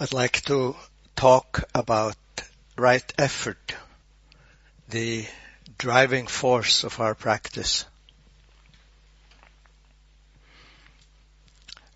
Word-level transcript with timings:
I'd 0.00 0.12
like 0.12 0.42
to 0.46 0.74
talk 1.14 1.62
about 1.72 2.16
right 2.76 3.12
effort, 3.16 3.76
the 4.88 5.24
driving 5.78 6.26
force 6.26 6.82
of 6.82 6.98
our 6.98 7.14
practice. 7.14 7.84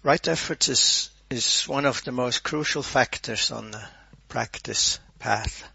Right 0.04 0.28
effort 0.28 0.68
is, 0.68 1.10
is 1.28 1.64
one 1.64 1.86
of 1.86 2.04
the 2.04 2.12
most 2.12 2.44
crucial 2.44 2.84
factors 2.84 3.50
on 3.50 3.72
the 3.72 3.84
practice 4.28 5.00
path. 5.18 5.68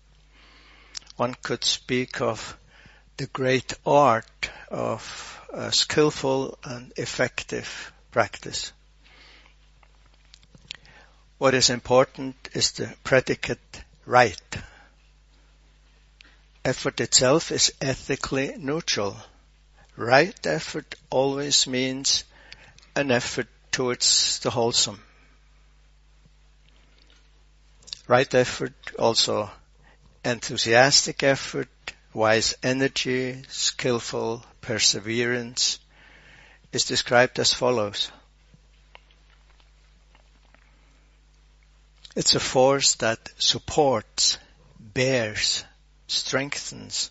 One 1.17 1.35
could 1.43 1.65
speak 1.65 2.21
of 2.21 2.57
the 3.17 3.27
great 3.27 3.73
art 3.85 4.49
of 4.69 5.41
skillful 5.71 6.57
and 6.63 6.93
effective 6.95 7.91
practice. 8.11 8.71
What 11.43 11.55
is 11.55 11.69
important 11.69 12.37
is 12.53 12.71
the 12.71 12.95
predicate 13.03 13.83
right. 14.05 14.57
Effort 16.63 17.01
itself 17.01 17.51
is 17.51 17.73
ethically 17.81 18.55
neutral. 18.57 19.17
Right 19.97 20.47
effort 20.47 20.95
always 21.09 21.67
means 21.67 22.23
an 22.95 23.11
effort 23.11 23.49
towards 23.73 24.39
the 24.39 24.51
wholesome. 24.51 25.03
Right 28.07 28.33
effort 28.33 28.73
also 28.97 29.51
enthusiastic 30.23 31.23
effort, 31.23 31.67
wise 32.13 32.55
energy, 32.63 33.43
skillful 33.49 34.45
perseverance 34.61 35.79
is 36.71 36.85
described 36.85 37.37
as 37.37 37.51
follows. 37.51 38.13
It's 42.15 42.35
a 42.35 42.39
force 42.39 42.93
that 42.95 43.29
supports, 43.39 44.37
bears, 44.79 45.63
strengthens 46.07 47.09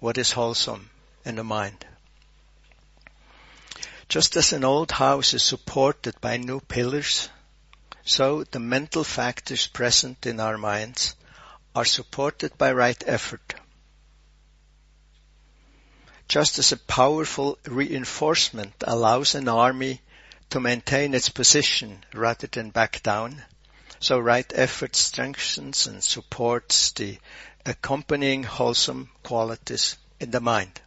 what 0.00 0.18
is 0.18 0.32
wholesome 0.32 0.90
in 1.24 1.36
the 1.36 1.44
mind. 1.44 1.86
Just 4.08 4.34
as 4.34 4.52
an 4.52 4.64
old 4.64 4.90
house 4.90 5.34
is 5.34 5.44
supported 5.44 6.20
by 6.20 6.36
new 6.36 6.58
pillars, 6.58 7.28
so 8.04 8.42
the 8.42 8.58
mental 8.58 9.04
factors 9.04 9.68
present 9.68 10.26
in 10.26 10.40
our 10.40 10.58
minds 10.58 11.14
are 11.76 11.84
supported 11.84 12.58
by 12.58 12.72
right 12.72 13.00
effort. 13.06 13.54
Just 16.26 16.58
as 16.58 16.72
a 16.72 16.76
powerful 16.76 17.56
reinforcement 17.66 18.74
allows 18.82 19.36
an 19.36 19.46
army 19.46 20.00
to 20.50 20.58
maintain 20.58 21.14
its 21.14 21.28
position 21.28 22.04
rather 22.12 22.48
than 22.48 22.70
back 22.70 23.00
down, 23.04 23.44
so 24.00 24.18
right 24.18 24.50
effort 24.54 24.96
strengthens 24.96 25.86
and 25.86 26.02
supports 26.02 26.92
the 26.92 27.18
accompanying 27.66 28.42
wholesome 28.42 29.10
qualities 29.22 29.96
in 30.18 30.30
the 30.30 30.40
mind. 30.40 30.80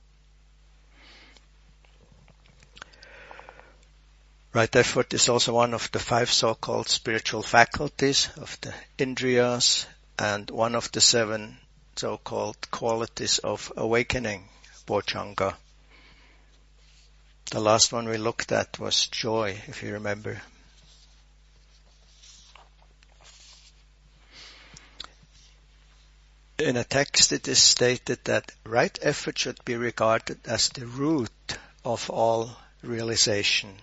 Right 4.52 4.76
effort 4.76 5.14
is 5.14 5.30
also 5.30 5.54
one 5.54 5.74
of 5.74 5.92
the 5.92 6.00
five 6.00 6.32
so-called 6.32 6.90
spiritual 6.90 7.44
faculties 7.44 8.30
of 8.38 8.60
the 8.62 8.74
Indriyas 9.00 9.86
and 10.18 10.50
one 10.50 10.76
of 10.76 10.92
the 10.92 11.02
seven 11.02 11.58
so-called 11.96 12.70
qualities 12.70 13.40
of 13.40 13.72
awakening, 13.78 14.50
Bojjhanga. 14.88 15.56
The 17.52 17.60
last 17.60 17.92
one 17.92 18.08
we 18.08 18.18
looked 18.18 18.52
at 18.52 18.80
was 18.80 19.08
joy, 19.08 19.60
if 19.68 19.84
you 19.84 19.94
remember. 19.94 20.42
In 26.64 26.78
a 26.78 26.84
text 26.84 27.34
it 27.34 27.48
is 27.48 27.62
stated 27.62 28.24
that 28.24 28.52
right 28.66 28.98
effort 29.02 29.38
should 29.38 29.64
be 29.66 29.76
regarded 29.76 30.40
as 30.46 30.70
the 30.70 30.88
root 30.88 31.58
of 31.84 32.10
all 32.10 32.56
realization. 32.82 33.76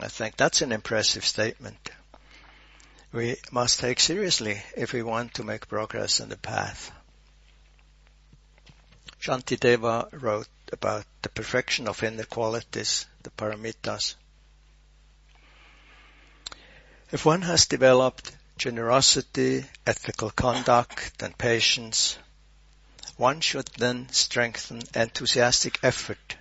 I 0.00 0.06
think 0.06 0.36
that's 0.36 0.62
an 0.62 0.70
impressive 0.70 1.24
statement. 1.24 1.90
We 3.12 3.36
must 3.50 3.80
take 3.80 3.98
seriously 3.98 4.62
if 4.76 4.92
we 4.92 5.02
want 5.02 5.34
to 5.34 5.44
make 5.44 5.68
progress 5.68 6.20
in 6.20 6.28
the 6.28 6.36
path. 6.36 6.92
Shantideva 9.20 10.08
wrote 10.12 10.48
about 10.72 11.04
the 11.22 11.28
perfection 11.28 11.88
of 11.88 12.02
inner 12.04 12.24
qualities, 12.24 13.06
the 13.24 13.30
paramitas. 13.30 14.14
If 17.10 17.26
one 17.26 17.42
has 17.42 17.66
developed 17.66 18.30
generosity, 18.60 19.64
ethical 19.86 20.28
conduct, 20.28 21.22
and 21.22 21.36
patience. 21.38 22.18
One 23.16 23.40
should 23.40 23.66
then 23.78 24.10
strengthen 24.12 24.82
enthusiastic 24.94 25.78
effort, 25.82 26.36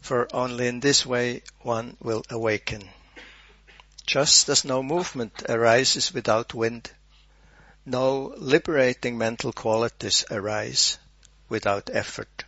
for 0.00 0.28
only 0.32 0.68
in 0.68 0.78
this 0.78 1.04
way 1.04 1.42
one 1.60 1.96
will 2.00 2.22
awaken. 2.30 2.88
Just 4.06 4.48
as 4.48 4.64
no 4.64 4.80
movement 4.80 5.42
arises 5.48 6.14
without 6.14 6.54
wind, 6.54 6.88
no 7.84 8.32
liberating 8.36 9.18
mental 9.18 9.52
qualities 9.52 10.24
arise 10.30 10.98
without 11.48 11.90
effort. 11.92 12.44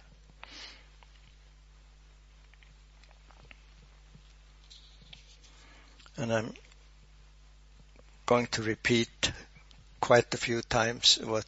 And 6.16 6.32
I'm 6.32 6.54
going 8.28 8.46
to 8.46 8.62
repeat 8.62 9.32
quite 10.00 10.34
a 10.34 10.36
few 10.36 10.60
times 10.60 11.18
what 11.24 11.46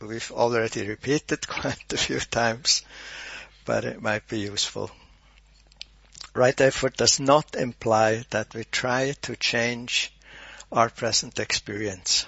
we've 0.00 0.30
already 0.30 0.86
repeated 0.86 1.48
quite 1.48 1.92
a 1.92 1.96
few 1.96 2.20
times, 2.20 2.82
but 3.64 3.84
it 3.84 4.00
might 4.00 4.28
be 4.28 4.38
useful. 4.38 4.88
Right 6.32 6.58
effort 6.60 6.96
does 6.96 7.18
not 7.18 7.56
imply 7.56 8.24
that 8.30 8.54
we 8.54 8.62
try 8.62 9.14
to 9.22 9.34
change 9.34 10.12
our 10.70 10.90
present 10.90 11.40
experience, 11.40 12.24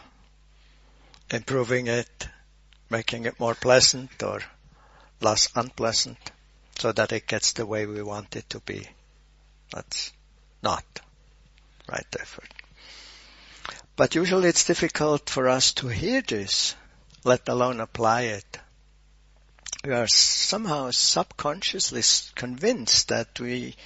improving 1.31 1.87
it, 1.87 2.29
making 2.91 3.27
it 3.27 3.39
more 3.39 3.55
pleasant 3.55 4.21
or 4.25 4.41
less 5.21 5.51
unpleasant 5.55 6.19
so 6.81 6.91
that 6.91 7.13
it 7.13 7.29
gets 7.29 7.53
the 7.53 7.65
way 7.65 7.87
we 7.87 8.03
want 8.03 8.35
it 8.35 8.51
to 8.51 8.59
be. 8.59 8.89
That's 9.73 10.13
not 10.65 10.85
right 11.89 12.17
effort. 12.19 12.64
But 13.97 14.17
usually 14.17 14.49
it's 14.49 14.65
difficult 14.65 15.31
for 15.31 15.49
us 15.49 15.73
to 15.75 15.89
hear 15.89 16.21
this, 16.21 16.75
let 17.23 17.49
alone 17.49 17.81
apply 17.81 18.23
it. 18.23 18.59
We 19.85 19.93
are 19.93 20.09
somehow 20.09 20.91
subconsciously 20.91 22.03
convinced 22.35 23.09
that 23.09 23.39
we 23.39 23.77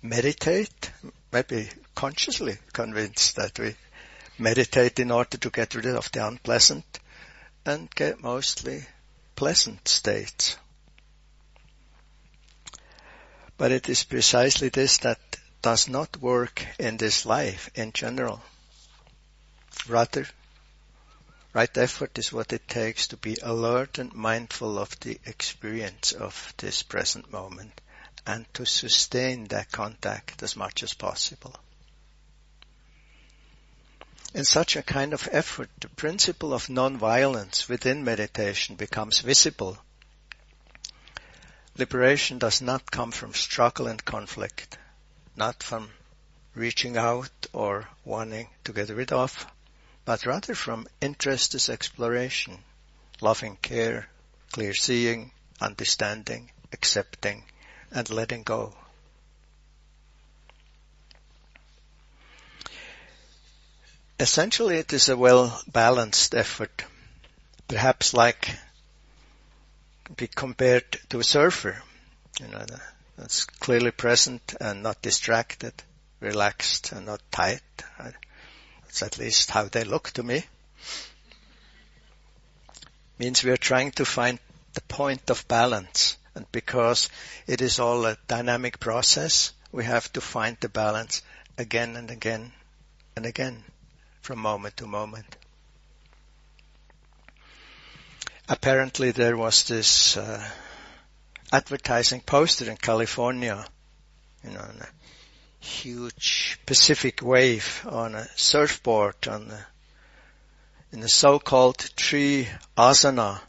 meditate, 0.00 0.90
maybe 1.32 1.68
consciously 1.94 2.58
convinced 2.72 3.36
that 3.36 3.58
we 3.58 3.76
meditate 4.38 5.00
in 5.00 5.10
order 5.10 5.36
to 5.36 5.50
get 5.50 5.74
rid 5.74 5.86
of 5.86 6.10
the 6.12 6.26
unpleasant 6.26 7.00
and 7.66 7.90
get 7.94 8.22
mostly 8.22 8.86
pleasant 9.36 9.86
states. 9.86 10.56
But 13.58 13.72
it 13.72 13.88
is 13.88 14.04
precisely 14.04 14.68
this 14.70 14.98
that 14.98 15.18
does 15.60 15.88
not 15.88 16.16
work 16.18 16.64
in 16.78 16.96
this 16.96 17.26
life 17.26 17.68
in 17.74 17.92
general. 17.92 18.40
Rather, 19.86 20.26
right 21.52 21.78
effort 21.78 22.18
is 22.18 22.32
what 22.32 22.52
it 22.52 22.68
takes 22.68 23.08
to 23.08 23.16
be 23.16 23.36
alert 23.42 23.98
and 23.98 24.12
mindful 24.12 24.78
of 24.78 24.98
the 25.00 25.18
experience 25.24 26.12
of 26.12 26.52
this 26.58 26.82
present 26.82 27.30
moment 27.30 27.80
and 28.26 28.52
to 28.54 28.66
sustain 28.66 29.44
that 29.44 29.72
contact 29.72 30.42
as 30.42 30.56
much 30.56 30.82
as 30.82 30.92
possible. 30.92 31.54
In 34.34 34.44
such 34.44 34.76
a 34.76 34.82
kind 34.82 35.14
of 35.14 35.26
effort, 35.32 35.70
the 35.80 35.88
principle 35.88 36.52
of 36.52 36.68
non-violence 36.68 37.66
within 37.68 38.04
meditation 38.04 38.76
becomes 38.76 39.20
visible. 39.20 39.78
Liberation 41.78 42.38
does 42.38 42.60
not 42.60 42.90
come 42.90 43.10
from 43.10 43.32
struggle 43.32 43.86
and 43.86 44.04
conflict, 44.04 44.76
not 45.34 45.62
from 45.62 45.90
reaching 46.54 46.98
out 46.98 47.46
or 47.54 47.88
wanting 48.04 48.48
to 48.64 48.72
get 48.74 48.90
rid 48.90 49.12
of, 49.12 49.46
but 50.08 50.24
rather 50.24 50.54
from 50.54 50.86
interested 51.02 51.68
exploration, 51.68 52.56
loving 53.20 53.58
care, 53.60 54.08
clear 54.50 54.72
seeing, 54.72 55.30
understanding, 55.60 56.50
accepting, 56.72 57.44
and 57.92 58.08
letting 58.08 58.42
go. 58.42 58.74
Essentially, 64.18 64.78
it 64.78 64.94
is 64.94 65.10
a 65.10 65.16
well-balanced 65.18 66.34
effort, 66.34 66.84
perhaps 67.68 68.14
like 68.14 68.48
be 70.16 70.26
compared 70.26 70.90
to 71.10 71.20
a 71.20 71.22
surfer, 71.22 71.82
you 72.40 72.48
know, 72.48 72.64
that's 73.18 73.44
clearly 73.44 73.90
present 73.90 74.54
and 74.58 74.82
not 74.82 75.02
distracted, 75.02 75.74
relaxed 76.20 76.92
and 76.92 77.04
not 77.04 77.20
tight 77.30 77.60
It's 78.88 79.02
at 79.02 79.18
least 79.18 79.50
how 79.50 79.64
they 79.64 79.84
look 79.84 80.10
to 80.12 80.22
me. 80.22 80.44
Means 83.18 83.42
we 83.42 83.50
are 83.50 83.56
trying 83.56 83.92
to 83.92 84.04
find 84.04 84.38
the 84.74 84.80
point 84.82 85.30
of 85.30 85.46
balance. 85.48 86.16
And 86.34 86.50
because 86.52 87.08
it 87.46 87.60
is 87.60 87.78
all 87.80 88.06
a 88.06 88.16
dynamic 88.28 88.78
process, 88.78 89.52
we 89.72 89.84
have 89.84 90.12
to 90.12 90.20
find 90.20 90.56
the 90.60 90.68
balance 90.68 91.22
again 91.56 91.96
and 91.96 92.10
again 92.10 92.52
and 93.16 93.26
again 93.26 93.64
from 94.22 94.38
moment 94.38 94.76
to 94.76 94.86
moment. 94.86 95.36
Apparently 98.48 99.10
there 99.10 99.36
was 99.36 99.64
this 99.64 100.16
uh, 100.16 100.48
advertising 101.52 102.20
poster 102.20 102.70
in 102.70 102.76
California, 102.76 103.66
you 104.44 104.50
know, 104.50 104.70
huge 105.60 106.58
Pacific 106.66 107.20
wave 107.22 107.86
on 107.88 108.14
a 108.14 108.28
surfboard 108.36 109.28
on 109.28 109.48
the, 109.48 109.60
in 110.92 111.00
the 111.00 111.08
so-called 111.08 111.78
tree 111.96 112.48
asana, 112.76 113.40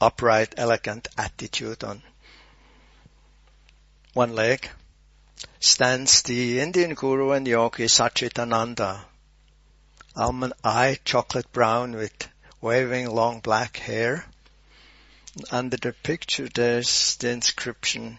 upright, 0.00 0.54
elegant 0.56 1.08
attitude 1.18 1.84
on 1.84 2.02
one 4.12 4.34
leg, 4.34 4.68
stands 5.58 6.22
the 6.22 6.60
Indian 6.60 6.94
guru 6.94 7.32
and 7.32 7.46
yogi 7.46 7.84
Satchidananda, 7.84 9.00
almond 10.16 10.52
eye, 10.64 10.98
chocolate 11.04 11.50
brown 11.52 11.92
with 11.92 12.28
waving 12.60 13.08
long 13.08 13.40
black 13.40 13.76
hair. 13.76 14.24
Under 15.50 15.76
the 15.76 15.92
picture 15.92 16.48
there's 16.48 17.16
the 17.16 17.30
inscription, 17.30 18.18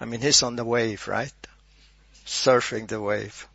I 0.00 0.04
mean 0.04 0.20
he's 0.20 0.42
on 0.42 0.56
the 0.56 0.64
wave, 0.64 1.08
right? 1.08 1.32
Surfing 2.26 2.88
the 2.88 3.00
wave. 3.00 3.46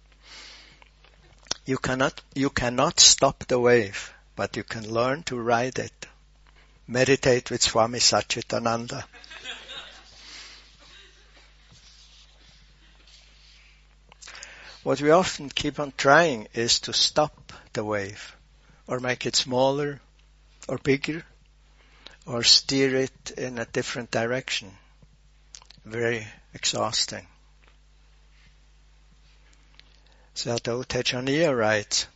You 1.66 1.78
cannot, 1.78 2.22
you 2.34 2.50
cannot 2.50 3.00
stop 3.00 3.46
the 3.48 3.60
wave, 3.60 4.14
but 4.36 4.56
you 4.56 4.64
can 4.64 4.92
learn 4.92 5.24
to 5.24 5.40
ride 5.40 5.78
it. 5.78 6.08
Meditate 6.88 7.52
with 7.52 7.62
Swami 7.62 8.00
Satchidananda. 8.00 9.04
What 14.84 15.00
we 15.00 15.12
often 15.12 15.50
keep 15.50 15.80
on 15.80 15.94
trying 15.96 16.48
is 16.54 16.80
to 16.82 16.94
stop 16.94 17.54
the 17.74 17.84
wave 17.84 18.36
or 18.88 19.00
make 19.00 19.28
it 19.28 19.36
smaller 19.36 20.02
or 20.68 20.80
bigger 20.80 21.24
or 22.26 22.44
steer 22.44 22.96
it 22.96 23.32
in 23.38 23.60
a 23.60 23.66
different 23.66 24.10
direction. 24.10 24.72
Very 25.86 26.28
exhausting. 26.54 27.28
Sayadaw 30.42 30.88
Tejaniya 30.88 31.56
writes, 31.56 32.08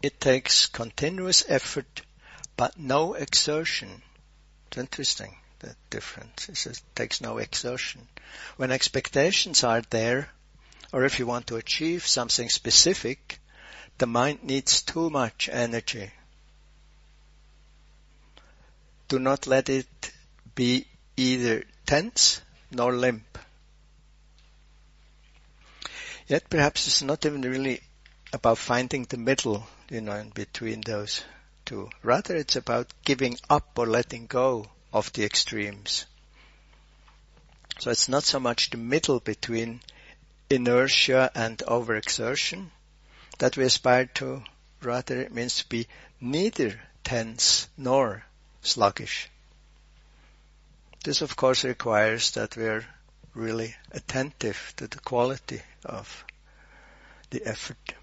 it 0.00 0.20
takes 0.20 0.68
continuous 0.68 1.42
effort 1.48 2.02
but 2.56 2.78
no 2.78 3.14
exertion. 3.14 4.00
It's 4.68 4.78
interesting, 4.78 5.36
the 5.58 5.74
difference. 5.90 6.48
It 6.48 6.56
says 6.56 6.78
it 6.78 6.94
takes 6.94 7.20
no 7.20 7.38
exertion. 7.38 8.06
When 8.58 8.70
expectations 8.70 9.64
are 9.64 9.82
there, 9.90 10.28
or 10.92 11.04
if 11.04 11.18
you 11.18 11.26
want 11.26 11.48
to 11.48 11.56
achieve 11.56 12.06
something 12.06 12.48
specific, 12.48 13.40
the 13.98 14.06
mind 14.06 14.44
needs 14.44 14.82
too 14.82 15.10
much 15.10 15.48
energy. 15.50 16.12
Do 19.08 19.18
not 19.18 19.48
let 19.48 19.68
it 19.68 20.12
be 20.54 20.86
either 21.16 21.64
tense 21.86 22.40
nor 22.70 22.92
limp. 22.92 23.36
Yet 26.26 26.48
perhaps 26.48 26.86
it's 26.86 27.02
not 27.02 27.26
even 27.26 27.42
really 27.42 27.82
about 28.32 28.58
finding 28.58 29.04
the 29.04 29.18
middle, 29.18 29.66
you 29.90 30.00
know, 30.00 30.16
in 30.16 30.30
between 30.30 30.80
those 30.80 31.22
two. 31.64 31.90
Rather 32.02 32.34
it's 32.34 32.56
about 32.56 32.92
giving 33.04 33.38
up 33.50 33.78
or 33.78 33.86
letting 33.86 34.26
go 34.26 34.70
of 34.92 35.12
the 35.12 35.24
extremes. 35.24 36.06
So 37.78 37.90
it's 37.90 38.08
not 38.08 38.24
so 38.24 38.40
much 38.40 38.70
the 38.70 38.78
middle 38.78 39.20
between 39.20 39.80
inertia 40.48 41.30
and 41.34 41.58
overexertion 41.58 42.70
that 43.38 43.56
we 43.56 43.64
aspire 43.64 44.06
to. 44.06 44.44
Rather, 44.80 45.20
it 45.20 45.32
means 45.32 45.58
to 45.58 45.68
be 45.68 45.88
neither 46.20 46.80
tense 47.02 47.68
nor 47.76 48.24
sluggish. 48.62 49.28
This 51.02 51.20
of 51.20 51.36
course 51.36 51.64
requires 51.64 52.30
that 52.32 52.56
we 52.56 52.64
are 52.64 52.86
really 53.34 53.74
attentive 53.90 54.72
to 54.76 54.86
the 54.86 55.00
quality 55.00 55.60
of 55.84 56.24
the 57.30 57.44
effort. 57.44 57.94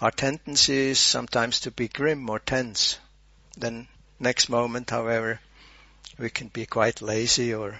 Our 0.00 0.12
tendency 0.12 0.90
is 0.90 1.00
sometimes 1.00 1.60
to 1.60 1.72
be 1.72 1.88
grim 1.88 2.30
or 2.30 2.38
tense. 2.38 2.98
Then 3.56 3.88
next 4.20 4.48
moment, 4.48 4.90
however, 4.90 5.40
we 6.18 6.30
can 6.30 6.48
be 6.48 6.66
quite 6.66 7.02
lazy 7.02 7.52
or 7.52 7.78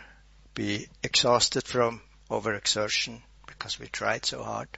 be 0.54 0.88
exhausted 1.02 1.64
from 1.64 2.02
overexertion 2.28 3.20
because 3.46 3.78
we 3.78 3.86
tried 3.86 4.26
so 4.26 4.42
hard. 4.42 4.68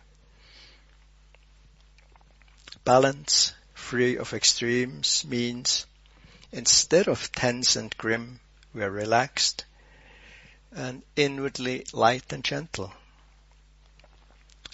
Balance, 2.84 3.54
free 3.72 4.18
of 4.18 4.34
extremes, 4.34 5.24
means 5.26 5.86
instead 6.52 7.08
of 7.08 7.32
tense 7.32 7.76
and 7.76 7.96
grim, 7.96 8.40
we 8.74 8.82
are 8.82 8.90
relaxed 8.90 9.64
and 10.72 11.02
inwardly 11.16 11.84
light 11.92 12.32
and 12.32 12.44
gentle. 12.44 12.92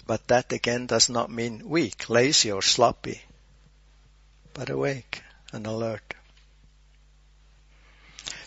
But 0.05 0.27
that 0.27 0.51
again 0.51 0.87
does 0.87 1.09
not 1.09 1.31
mean 1.31 1.67
weak, 1.67 2.09
lazy 2.09 2.51
or 2.51 2.61
sloppy, 2.61 3.21
but 4.53 4.69
awake 4.69 5.21
and 5.51 5.67
alert. 5.67 6.13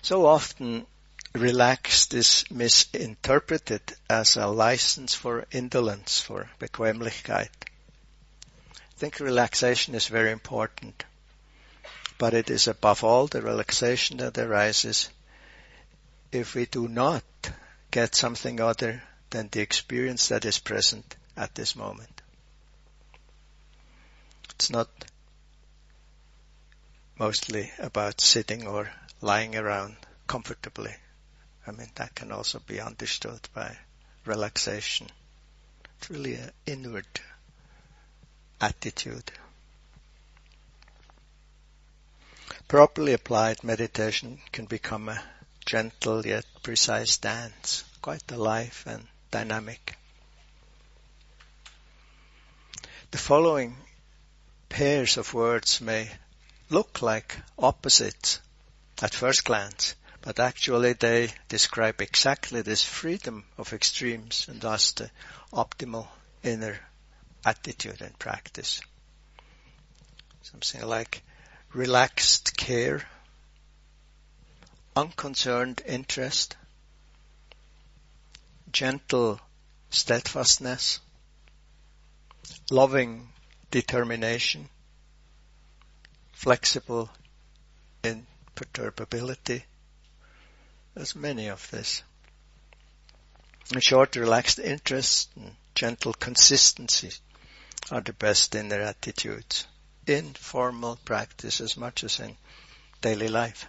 So 0.02 0.26
often 0.26 0.87
relaxed 1.35 2.14
is 2.14 2.44
misinterpreted 2.50 3.82
as 4.08 4.37
a 4.37 4.47
license 4.47 5.14
for 5.14 5.47
indolence, 5.52 6.20
for 6.20 6.50
Bequemlichkeit. 6.58 7.50
I 8.75 8.97
think 8.97 9.20
relaxation 9.20 9.94
is 9.94 10.08
very 10.08 10.32
important, 10.32 11.05
but 12.19 12.35
it 12.35 12.50
is 12.50 12.69
above 12.69 13.05
all 13.05 13.26
the 13.26 13.43
relaxation 13.43 14.17
that 14.19 14.38
arises 14.38 15.08
if 16.32 16.54
we 16.54 16.66
do 16.66 16.88
not 16.88 17.24
get 17.90 18.14
something 18.14 18.60
other 18.60 19.02
than 19.30 19.48
the 19.50 19.60
experience 19.60 20.28
that 20.28 20.44
is 20.44 20.58
present 20.58 21.16
at 21.36 21.54
this 21.54 21.74
moment. 21.74 22.22
It's 24.50 24.70
not 24.70 24.88
mostly 27.18 27.70
about 27.78 28.20
sitting 28.20 28.66
or 28.66 28.90
lying 29.20 29.56
around 29.56 29.96
comfortably. 30.26 30.94
I 31.66 31.72
mean, 31.72 31.90
that 31.96 32.14
can 32.14 32.32
also 32.32 32.60
be 32.60 32.80
understood 32.80 33.40
by 33.54 33.76
relaxation. 34.25 35.08
It's 35.99 36.10
really 36.10 36.34
an 36.34 36.50
inward 36.66 37.06
attitude. 38.60 39.30
Properly 42.68 43.12
applied 43.12 43.64
meditation 43.64 44.40
can 44.52 44.66
become 44.66 45.08
a 45.08 45.22
gentle 45.67 46.26
yet 46.26 46.45
precise 46.62 47.19
dance, 47.19 47.85
quite 48.02 48.31
alive 48.31 48.83
and 48.87 49.07
dynamic. 49.31 49.97
The 53.11 53.19
following 53.19 53.76
pairs 54.69 55.17
of 55.17 55.35
words 55.35 55.81
may 55.81 56.11
look 56.69 57.02
like 57.02 57.37
opposites 57.59 58.40
at 59.02 59.14
first 59.14 59.45
glance, 59.45 59.95
but 60.23 60.38
actually 60.38 60.93
they 60.93 61.33
describe 61.49 62.00
exactly 62.00 62.62
this 62.62 62.83
freedom 62.83 63.45
of 63.59 63.73
extremes 63.73 64.47
and 64.49 64.61
thus 64.61 64.93
the 64.93 65.11
optimal 65.52 66.07
inner 66.43 66.79
attitude 67.45 68.00
and 68.00 68.19
practice. 68.19 68.81
Something 70.43 70.87
like 70.87 71.23
relaxed 71.73 72.57
care, 72.57 73.02
unconcerned 75.00 75.83
interest, 75.87 76.57
gentle 78.71 79.40
steadfastness, 79.88 81.00
loving 82.71 83.33
determination, 83.71 84.69
flexible 86.33 87.09
imperturbability, 88.04 89.64
there's 90.95 91.16
many 91.16 91.49
of 91.49 91.71
this. 91.71 92.02
In 93.73 93.80
short, 93.80 94.16
relaxed 94.16 94.59
interest 94.59 95.30
and 95.35 95.57
gentle 95.75 96.12
consistency 96.12 97.12
are 97.90 98.02
the 98.02 98.12
best 98.12 98.54
in 98.54 98.69
their 98.69 98.83
attitudes 98.83 99.66
in 100.07 100.35
formal 100.35 100.97
practice 101.07 101.62
as 101.62 101.78
much 101.78 102.04
as 102.04 102.21
in 102.21 102.37
daily 103.00 103.28
life. 103.28 103.66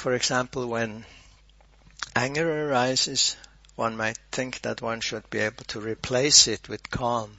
For 0.00 0.14
example, 0.14 0.66
when 0.66 1.04
anger 2.16 2.70
arises, 2.70 3.36
one 3.76 3.98
might 3.98 4.16
think 4.32 4.62
that 4.62 4.80
one 4.80 5.02
should 5.02 5.28
be 5.28 5.40
able 5.40 5.64
to 5.64 5.78
replace 5.78 6.48
it 6.48 6.70
with 6.70 6.88
calm. 6.88 7.36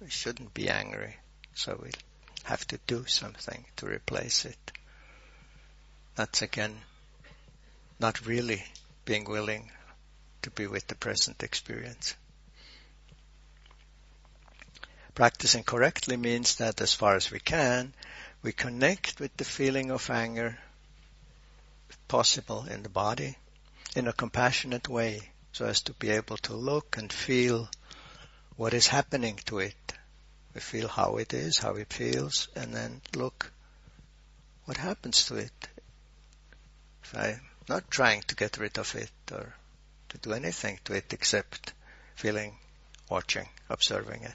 We 0.00 0.08
shouldn't 0.08 0.54
be 0.54 0.70
angry, 0.70 1.18
so 1.54 1.78
we 1.82 1.90
have 2.44 2.66
to 2.68 2.78
do 2.86 3.04
something 3.04 3.66
to 3.76 3.86
replace 3.86 4.46
it. 4.46 4.72
That's 6.14 6.40
again 6.40 6.80
not 8.00 8.24
really 8.24 8.64
being 9.04 9.24
willing 9.24 9.70
to 10.40 10.50
be 10.50 10.66
with 10.66 10.86
the 10.86 10.94
present 10.94 11.42
experience. 11.42 12.16
Practicing 15.14 15.64
correctly 15.64 16.16
means 16.16 16.54
that 16.54 16.80
as 16.80 16.94
far 16.94 17.14
as 17.14 17.30
we 17.30 17.40
can, 17.40 17.92
we 18.42 18.52
connect 18.52 19.20
with 19.20 19.36
the 19.36 19.44
feeling 19.44 19.90
of 19.90 20.10
anger, 20.10 20.58
if 21.88 22.08
possible, 22.08 22.64
in 22.66 22.82
the 22.82 22.88
body, 22.88 23.36
in 23.94 24.08
a 24.08 24.12
compassionate 24.12 24.88
way, 24.88 25.20
so 25.52 25.64
as 25.66 25.82
to 25.82 25.92
be 25.94 26.10
able 26.10 26.36
to 26.36 26.54
look 26.54 26.96
and 26.96 27.12
feel 27.12 27.68
what 28.56 28.74
is 28.74 28.86
happening 28.86 29.38
to 29.46 29.58
it. 29.58 29.94
We 30.54 30.60
feel 30.60 30.88
how 30.88 31.16
it 31.16 31.34
is, 31.34 31.58
how 31.58 31.74
it 31.74 31.92
feels, 31.92 32.48
and 32.56 32.72
then 32.72 33.02
look 33.14 33.52
what 34.64 34.76
happens 34.76 35.26
to 35.26 35.36
it. 35.36 35.68
If 37.02 37.16
I'm 37.16 37.40
not 37.68 37.90
trying 37.90 38.22
to 38.22 38.34
get 38.34 38.58
rid 38.58 38.78
of 38.78 38.94
it 38.94 39.10
or 39.32 39.54
to 40.08 40.18
do 40.18 40.32
anything 40.32 40.78
to 40.84 40.94
it 40.94 41.12
except 41.12 41.72
feeling, 42.14 42.56
watching, 43.08 43.48
observing 43.68 44.22
it. 44.22 44.34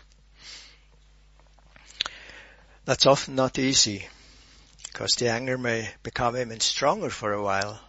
That's 2.83 3.05
often 3.05 3.35
not 3.35 3.59
easy 3.59 4.07
because 4.83 5.11
the 5.13 5.29
anger 5.29 5.57
may 5.57 5.89
become 6.01 6.35
even 6.35 6.59
stronger 6.59 7.09
for 7.09 7.31
a 7.31 7.43
while. 7.43 7.79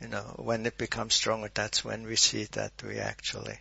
You 0.00 0.08
know, 0.08 0.34
when 0.36 0.66
it 0.66 0.76
becomes 0.76 1.14
stronger, 1.14 1.50
that's 1.52 1.84
when 1.84 2.06
we 2.06 2.16
see 2.16 2.44
that 2.52 2.72
we 2.86 2.98
actually, 2.98 3.58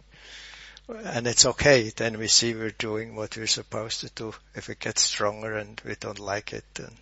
and 0.89 1.25
it's 1.25 1.45
okay, 1.45 1.89
then 1.95 2.19
we 2.19 2.27
see 2.27 2.53
we're 2.53 2.69
doing 2.71 3.15
what 3.15 3.37
we're 3.37 3.47
supposed 3.47 4.01
to 4.01 4.09
do. 4.09 4.33
If 4.55 4.69
it 4.69 4.79
gets 4.79 5.01
stronger 5.01 5.57
and 5.57 5.81
we 5.85 5.95
don't 5.95 6.19
like 6.19 6.53
it 6.53 6.65
and 6.77 6.95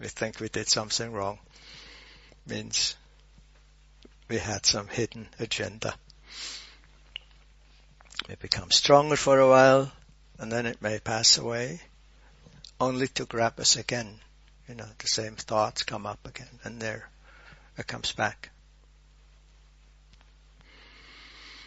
we 0.00 0.08
think 0.08 0.40
we 0.40 0.48
did 0.48 0.68
something 0.68 1.12
wrong, 1.12 1.38
means 2.46 2.96
we 4.28 4.38
had 4.38 4.64
some 4.64 4.88
hidden 4.88 5.28
agenda. 5.38 5.94
It 8.28 8.40
becomes 8.40 8.76
stronger 8.76 9.16
for 9.16 9.38
a 9.38 9.48
while 9.48 9.92
and 10.38 10.50
then 10.50 10.66
it 10.66 10.82
may 10.82 10.98
pass 10.98 11.36
away 11.36 11.80
only 12.80 13.08
to 13.08 13.26
grab 13.26 13.60
us 13.60 13.76
again. 13.76 14.18
You 14.68 14.74
know, 14.74 14.88
the 14.98 15.08
same 15.08 15.36
thoughts 15.36 15.82
come 15.82 16.06
up 16.06 16.26
again 16.26 16.58
and 16.64 16.80
there 16.80 17.08
it 17.76 17.86
comes 17.86 18.12
back. 18.12 18.50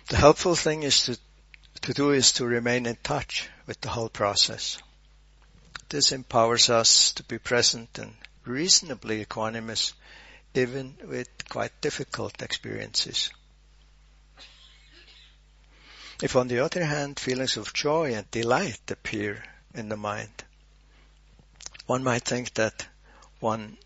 The 0.09 0.17
helpful 0.17 0.55
thing 0.55 0.83
is 0.83 1.05
to, 1.05 1.17
to 1.81 1.93
do 1.93 2.11
is 2.11 2.33
to 2.33 2.45
remain 2.45 2.85
in 2.85 2.97
touch 3.03 3.49
with 3.65 3.79
the 3.81 3.89
whole 3.89 4.09
process. 4.09 4.77
This 5.89 6.11
empowers 6.11 6.69
us 6.69 7.13
to 7.13 7.23
be 7.23 7.37
present 7.37 7.97
and 7.99 8.13
reasonably 8.45 9.23
equanimous 9.25 9.93
even 10.53 10.95
with 11.03 11.29
quite 11.49 11.81
difficult 11.81 12.41
experiences. 12.41 13.29
If 16.21 16.35
on 16.35 16.47
the 16.47 16.59
other 16.59 16.85
hand 16.85 17.19
feelings 17.19 17.57
of 17.57 17.73
joy 17.73 18.13
and 18.13 18.29
delight 18.29 18.91
appear 18.91 19.43
in 19.73 19.89
the 19.89 19.97
mind, 19.97 20.43
one 21.85 22.03
might 22.03 22.23
think 22.23 22.53
that 22.53 22.87
one 23.39 23.77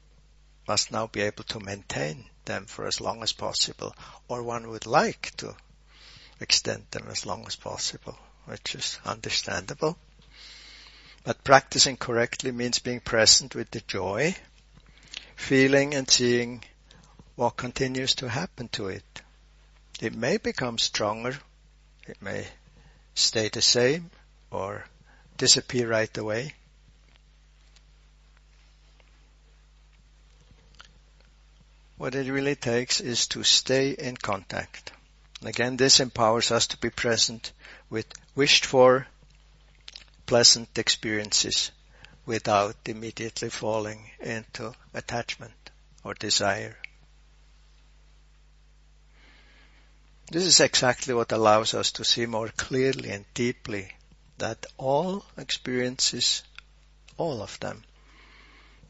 must 0.68 0.92
now 0.92 1.08
be 1.08 1.22
able 1.22 1.44
to 1.46 1.60
maintain 1.60 2.26
them 2.46 2.66
for 2.66 2.86
as 2.86 3.02
long 3.02 3.24
as 3.24 3.34
possible, 3.34 3.96
or 4.28 4.44
one 4.44 4.70
would 4.70 4.86
like 4.86 5.32
to 5.38 5.56
extend 6.40 6.86
them 6.92 7.08
as 7.10 7.26
long 7.26 7.46
as 7.48 7.56
possible, 7.56 8.18
which 8.46 8.76
is 8.76 9.00
understandable. 9.06 9.98
But 11.24 11.44
practicing 11.44 11.98
correctly 11.98 12.52
means 12.52 12.80
being 12.80 13.00
present 13.00 13.56
with 13.56 13.72
the 13.72 13.82
joy, 13.82 14.36
feeling 15.36 15.94
and 15.94 16.10
seeing 16.10 16.64
what 17.36 17.58
continues 17.58 18.16
to 18.16 18.30
happen 18.30 18.68
to 18.70 18.88
it. 18.88 19.22
It 20.00 20.16
may 20.16 20.38
become 20.38 20.78
stronger, 20.78 21.38
it 22.08 22.22
may 22.22 22.48
stay 23.16 23.50
the 23.50 23.62
same, 23.62 24.12
or 24.52 24.86
disappear 25.38 25.90
right 25.90 26.18
away. 26.18 26.54
What 31.98 32.14
it 32.14 32.32
really 32.32 32.56
takes 32.56 33.02
is 33.02 33.28
to 33.30 33.44
stay 33.44 33.90
in 33.90 34.18
contact. 34.18 34.92
Again, 35.42 35.78
this 35.78 36.00
empowers 36.00 36.52
us 36.52 36.68
to 36.68 36.78
be 36.78 36.92
present 36.92 37.52
with 37.90 38.06
wished 38.36 38.66
for 38.66 39.08
pleasant 40.28 40.78
experiences 40.78 41.72
without 42.26 42.76
immediately 42.86 43.50
falling 43.50 44.12
into 44.20 44.76
attachment 44.94 45.72
or 46.04 46.14
desire. 46.14 46.78
This 50.30 50.44
is 50.44 50.60
exactly 50.60 51.14
what 51.16 51.32
allows 51.32 51.74
us 51.74 51.94
to 51.94 52.04
see 52.04 52.26
more 52.26 52.50
clearly 52.50 53.10
and 53.10 53.26
deeply 53.34 53.96
that 54.38 54.66
all 54.78 55.26
experiences, 55.38 56.44
all 57.18 57.42
of 57.42 57.60
them, 57.60 57.84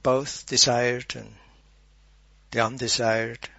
both 0.04 0.46
desired 0.48 1.16
and 1.16 1.36
the 2.52 2.64
undesired 2.64 3.50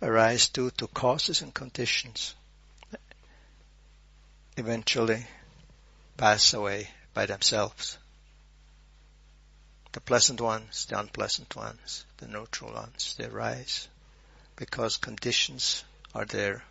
arise 0.00 0.48
due 0.48 0.70
to 0.70 0.86
causes 0.88 1.42
and 1.42 1.54
conditions, 1.54 2.34
eventually 4.56 5.26
pass 6.16 6.52
away 6.52 6.88
by 7.14 7.26
themselves. 7.26 7.98
The 9.92 10.00
pleasant 10.00 10.40
ones, 10.40 10.86
the 10.86 10.98
unpleasant 10.98 11.54
ones, 11.54 12.04
the 12.16 12.26
neutral 12.26 12.72
ones, 12.72 13.14
they 13.18 13.26
arise 13.26 13.88
because 14.56 14.96
conditions 14.96 15.84
are 16.14 16.24
there 16.24 16.62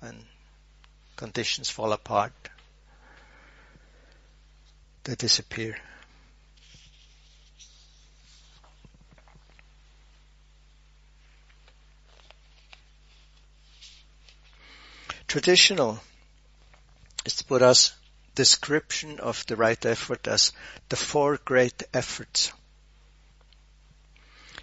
and 0.00 0.24
conditions 1.16 1.70
fall 1.70 1.92
apart, 1.92 2.32
they 5.04 5.14
disappear. 5.14 5.76
Traditional 15.34 16.00
is 17.24 17.42
Buddha's 17.42 17.90
description 18.36 19.18
of 19.18 19.44
the 19.46 19.56
right 19.56 19.84
effort 19.84 20.28
as 20.28 20.52
the 20.88 20.94
four 20.94 21.38
great 21.38 21.82
efforts. 21.92 22.52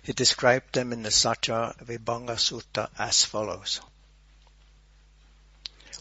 He 0.02 0.14
described 0.14 0.74
them 0.74 0.94
in 0.94 1.04
the 1.04 1.12
Satya 1.12 1.76
Vibhanga 1.84 2.38
Sutta 2.38 2.90
as 2.98 3.26
follows. 3.26 3.82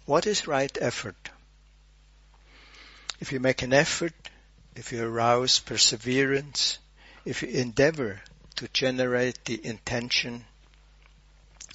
What 0.05 0.29
is 0.29 0.47
right 0.47 0.79
effort? 0.81 1.31
If 3.19 3.33
you 3.33 3.41
make 3.41 3.63
an 3.63 3.73
effort, 3.73 4.15
if 4.77 4.93
you 4.93 5.03
arouse 5.03 5.59
perseverance, 5.59 6.79
if 7.25 7.43
you 7.43 7.49
endeavor 7.49 8.23
to 8.55 8.69
generate 8.69 9.45
the 9.47 9.67
intention 9.67 10.45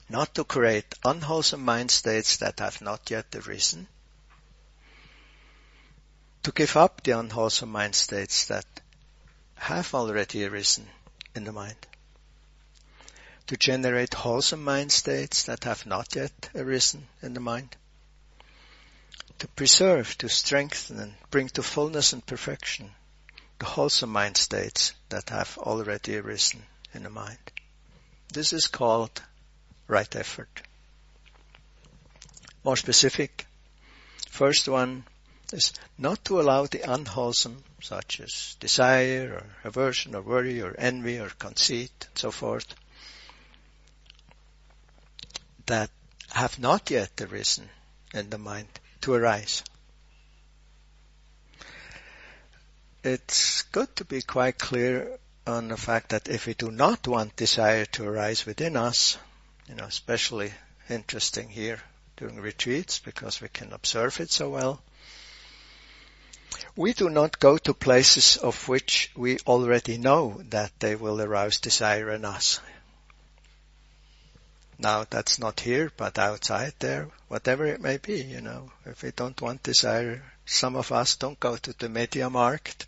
not 0.09 0.35
to 0.35 0.43
create 0.43 0.93
unwholesome 1.03 1.63
mind 1.63 1.89
states 1.89 2.38
that 2.38 2.59
have 2.59 2.81
not 2.81 3.09
yet 3.09 3.25
arisen, 3.35 3.88
to 6.43 6.51
give 6.51 6.77
up 6.77 7.01
the 7.03 7.12
unwholesome 7.12 7.71
mind 7.71 7.95
states 7.95 8.45
that 8.45 8.65
have 9.55 9.93
already 9.95 10.45
arisen 10.45 10.88
in 11.33 11.43
the 11.43 11.51
mind, 11.51 11.88
to 13.47 13.57
generate 13.57 14.13
wholesome 14.13 14.63
mind 14.63 14.91
states 14.91 15.43
that 15.43 15.63
have 15.63 15.85
not 15.85 16.15
yet 16.15 16.50
arisen 16.55 17.07
in 17.21 17.33
the 17.33 17.39
mind, 17.39 17.75
to 19.39 19.47
preserve, 19.50 20.17
to 20.17 20.29
strengthen 20.29 21.00
and 21.00 21.15
bring 21.31 21.50
to 21.50 21.63
fullness 21.63 22.13
and 22.13 22.25
perfection 22.25 22.91
the 23.57 23.65
wholesome 23.65 24.12
mind 24.12 24.38
states 24.38 24.93
that 25.09 25.29
have 25.29 25.57
already 25.57 26.17
arisen 26.17 26.63
in 26.93 27.03
the 27.03 27.09
mind. 27.09 27.39
This 28.33 28.53
is 28.53 28.67
called 28.67 29.21
right 29.88 30.15
effort. 30.15 30.62
More 32.63 32.77
specific, 32.77 33.46
first 34.30 34.68
one 34.68 35.06
is 35.54 35.74
not 35.98 36.25
to 36.25 36.42
allow 36.42 36.65
the 36.65 36.82
unwholesome, 36.82 37.63
such 37.82 38.20
as 38.20 38.56
desire 38.60 39.34
or 39.36 39.70
aversion 39.70 40.15
or 40.15 40.22
worry 40.22 40.62
or 40.62 40.75
envy 40.77 41.20
or 41.20 41.30
conceit 41.30 41.92
and 42.10 42.18
so 42.18 42.32
forth, 42.32 42.74
that 45.68 45.89
have 46.32 46.60
not 46.60 46.89
yet 46.89 47.12
arisen 47.22 47.70
in 48.13 48.30
the 48.30 48.38
mind 48.38 48.68
to 49.01 49.13
arise. 49.13 49.63
It's 53.04 53.62
good 53.72 53.96
to 53.98 54.06
be 54.06 54.24
quite 54.24 54.58
clear 54.58 55.20
on 55.46 55.68
the 55.68 55.77
fact 55.77 56.10
that 56.10 56.27
if 56.27 56.48
we 56.48 56.56
do 56.56 56.72
not 56.72 57.08
want 57.08 57.36
desire 57.36 57.86
to 57.86 58.08
arise 58.08 58.48
within 58.48 58.75
us, 58.75 59.18
you 59.67 59.75
know, 59.75 59.86
especially 59.86 60.53
interesting 60.89 61.50
here 61.50 61.79
during 62.17 62.39
retreats 62.39 63.00
because 63.00 63.41
we 63.41 63.50
can 63.50 63.74
observe 63.74 64.19
it 64.19 64.31
so 64.31 64.50
well. 64.50 64.81
We 66.75 66.93
do 66.93 67.10
not 67.10 67.39
go 67.39 67.57
to 67.57 67.74
places 67.74 68.38
of 68.38 68.67
which 68.67 69.12
we 69.15 69.39
already 69.39 69.98
know 69.98 70.41
that 70.50 70.72
they 70.79 70.95
will 70.95 71.22
arouse 71.22 71.57
desire 71.60 72.12
in 72.12 72.25
us. 72.25 72.60
Now 74.77 75.05
that's 75.10 75.39
not 75.39 75.62
here, 75.62 75.91
but 75.95 76.19
outside 76.19 76.74
there, 76.79 77.07
whatever 77.29 77.65
it 77.65 77.81
may 77.81 77.98
be, 77.98 78.22
you 78.22 78.41
know, 78.41 78.72
if 78.86 79.03
we 79.03 79.12
don't 79.12 79.39
want 79.41 79.63
desire, 79.63 80.22
some 80.45 80.75
of 80.75 80.91
us 80.91 81.15
don't 81.15 81.39
go 81.39 81.55
to 81.55 81.74
the 81.74 81.88
MediaMarkt. 81.88 82.86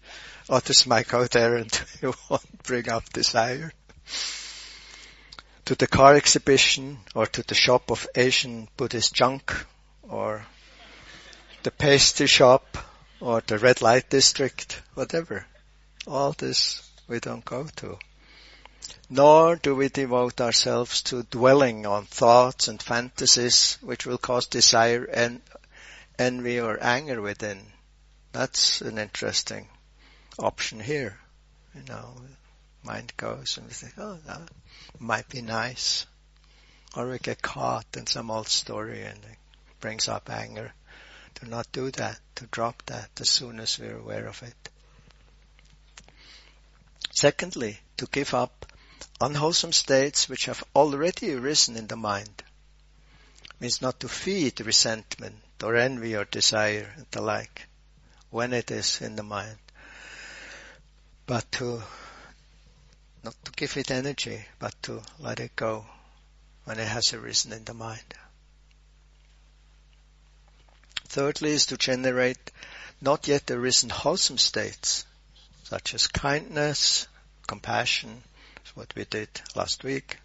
Others 0.50 0.86
might 0.86 1.08
go 1.08 1.26
there 1.26 1.56
and 1.56 1.82
won't 2.30 2.64
bring 2.64 2.90
up 2.90 3.12
desire. 3.14 3.72
To 5.68 5.76
the 5.76 5.88
car 5.88 6.16
exhibition 6.16 7.00
or 7.16 7.26
to 7.28 7.44
the 7.44 7.56
shop 7.56 7.92
of 7.92 8.08
Asian 8.16 8.68
Buddhist 8.76 9.14
junk 9.14 9.54
or 10.04 10.46
the 11.64 11.72
pastry 11.72 12.28
shop 12.28 12.78
or 13.20 13.42
the 13.42 13.58
red 13.58 13.82
light 13.82 14.10
district, 14.10 14.82
whatever. 14.96 15.46
All 16.06 16.34
this 16.34 16.90
we 17.08 17.20
don't 17.20 17.46
go 17.46 17.68
to 17.78 17.98
nor 19.10 19.56
do 19.56 19.74
we 19.74 19.88
devote 19.88 20.42
ourselves 20.42 21.02
to 21.02 21.24
dwelling 21.24 21.86
on 21.86 22.06
thoughts 22.06 22.68
and 22.68 22.82
fantasies 22.82 23.78
which 23.82 24.06
will 24.06 24.18
cause 24.18 24.48
desire 24.48 25.06
and 25.06 25.42
envy 26.20 26.60
or 26.60 26.82
anger 26.84 27.22
within. 27.22 27.72
That's 28.34 28.82
an 28.82 28.98
interesting 28.98 29.70
option 30.38 30.80
here. 30.80 31.18
You 31.74 31.84
know, 31.88 32.16
mind 32.84 33.14
goes 33.18 33.58
and 33.58 33.68
we 33.68 33.74
think, 33.74 33.94
oh, 33.98 34.18
that 34.26 34.42
might 35.00 35.30
be 35.30 35.42
nice. 35.42 36.06
Or 36.96 37.10
we 37.10 37.20
get 37.20 37.42
caught 37.42 37.86
in 37.96 38.08
some 38.08 38.32
old 38.32 38.48
story 38.48 39.04
and 39.04 39.18
it 39.18 39.38
brings 39.80 40.08
up 40.08 40.30
anger. 40.30 40.74
Do 41.40 41.48
not 41.48 41.72
do 41.72 41.92
that, 41.92 42.20
to 42.36 42.48
drop 42.48 42.84
that 42.88 43.10
as 43.20 43.30
soon 43.30 43.60
as 43.60 43.78
we're 43.78 43.98
aware 43.98 44.28
of 44.28 44.42
it. 44.42 44.70
Secondly, 47.14 47.80
to 47.98 48.08
give 48.08 48.34
up 48.34 48.72
unwholesome 49.20 49.74
states 49.74 50.30
which 50.30 50.46
have 50.46 50.64
already 50.76 51.34
arisen 51.34 51.76
in 51.76 51.88
the 51.88 51.96
mind. 51.96 52.44
Means 53.60 53.82
not 53.82 54.00
to 54.02 54.08
feed 54.08 54.62
resentment 54.62 55.42
or 55.64 55.76
envy 55.76 56.16
or 56.16 56.26
desire 56.26 56.94
and 56.96 57.08
the 57.12 57.22
like 57.22 57.68
when 58.30 58.54
it 58.54 58.70
is 58.70 59.02
in 59.02 59.16
the 59.16 59.24
mind, 59.24 59.58
but 61.26 61.52
to 61.54 61.82
not 63.28 63.44
to 63.44 63.52
give 63.52 63.76
it 63.76 63.92
energy, 63.92 64.42
but 64.58 64.74
to 64.82 65.02
let 65.20 65.42
it 65.42 65.54
go 65.54 65.86
when 66.64 66.80
it 66.80 66.88
has 66.88 67.12
arisen 67.12 67.52
in 67.52 67.66
the 67.66 67.74
mind. 67.74 68.14
Thirdly 71.10 71.52
is 71.52 71.66
to 71.66 71.78
generate 71.78 72.52
not 73.02 73.28
yet 73.28 73.52
arisen 73.52 73.90
wholesome 73.90 74.38
states, 74.38 75.06
such 75.66 75.94
as 75.94 76.08
kindness, 76.08 77.10
compassion, 77.48 78.24
what 78.76 78.96
we 78.96 79.04
did 79.04 79.28
last 79.56 79.84
week. 79.84 80.16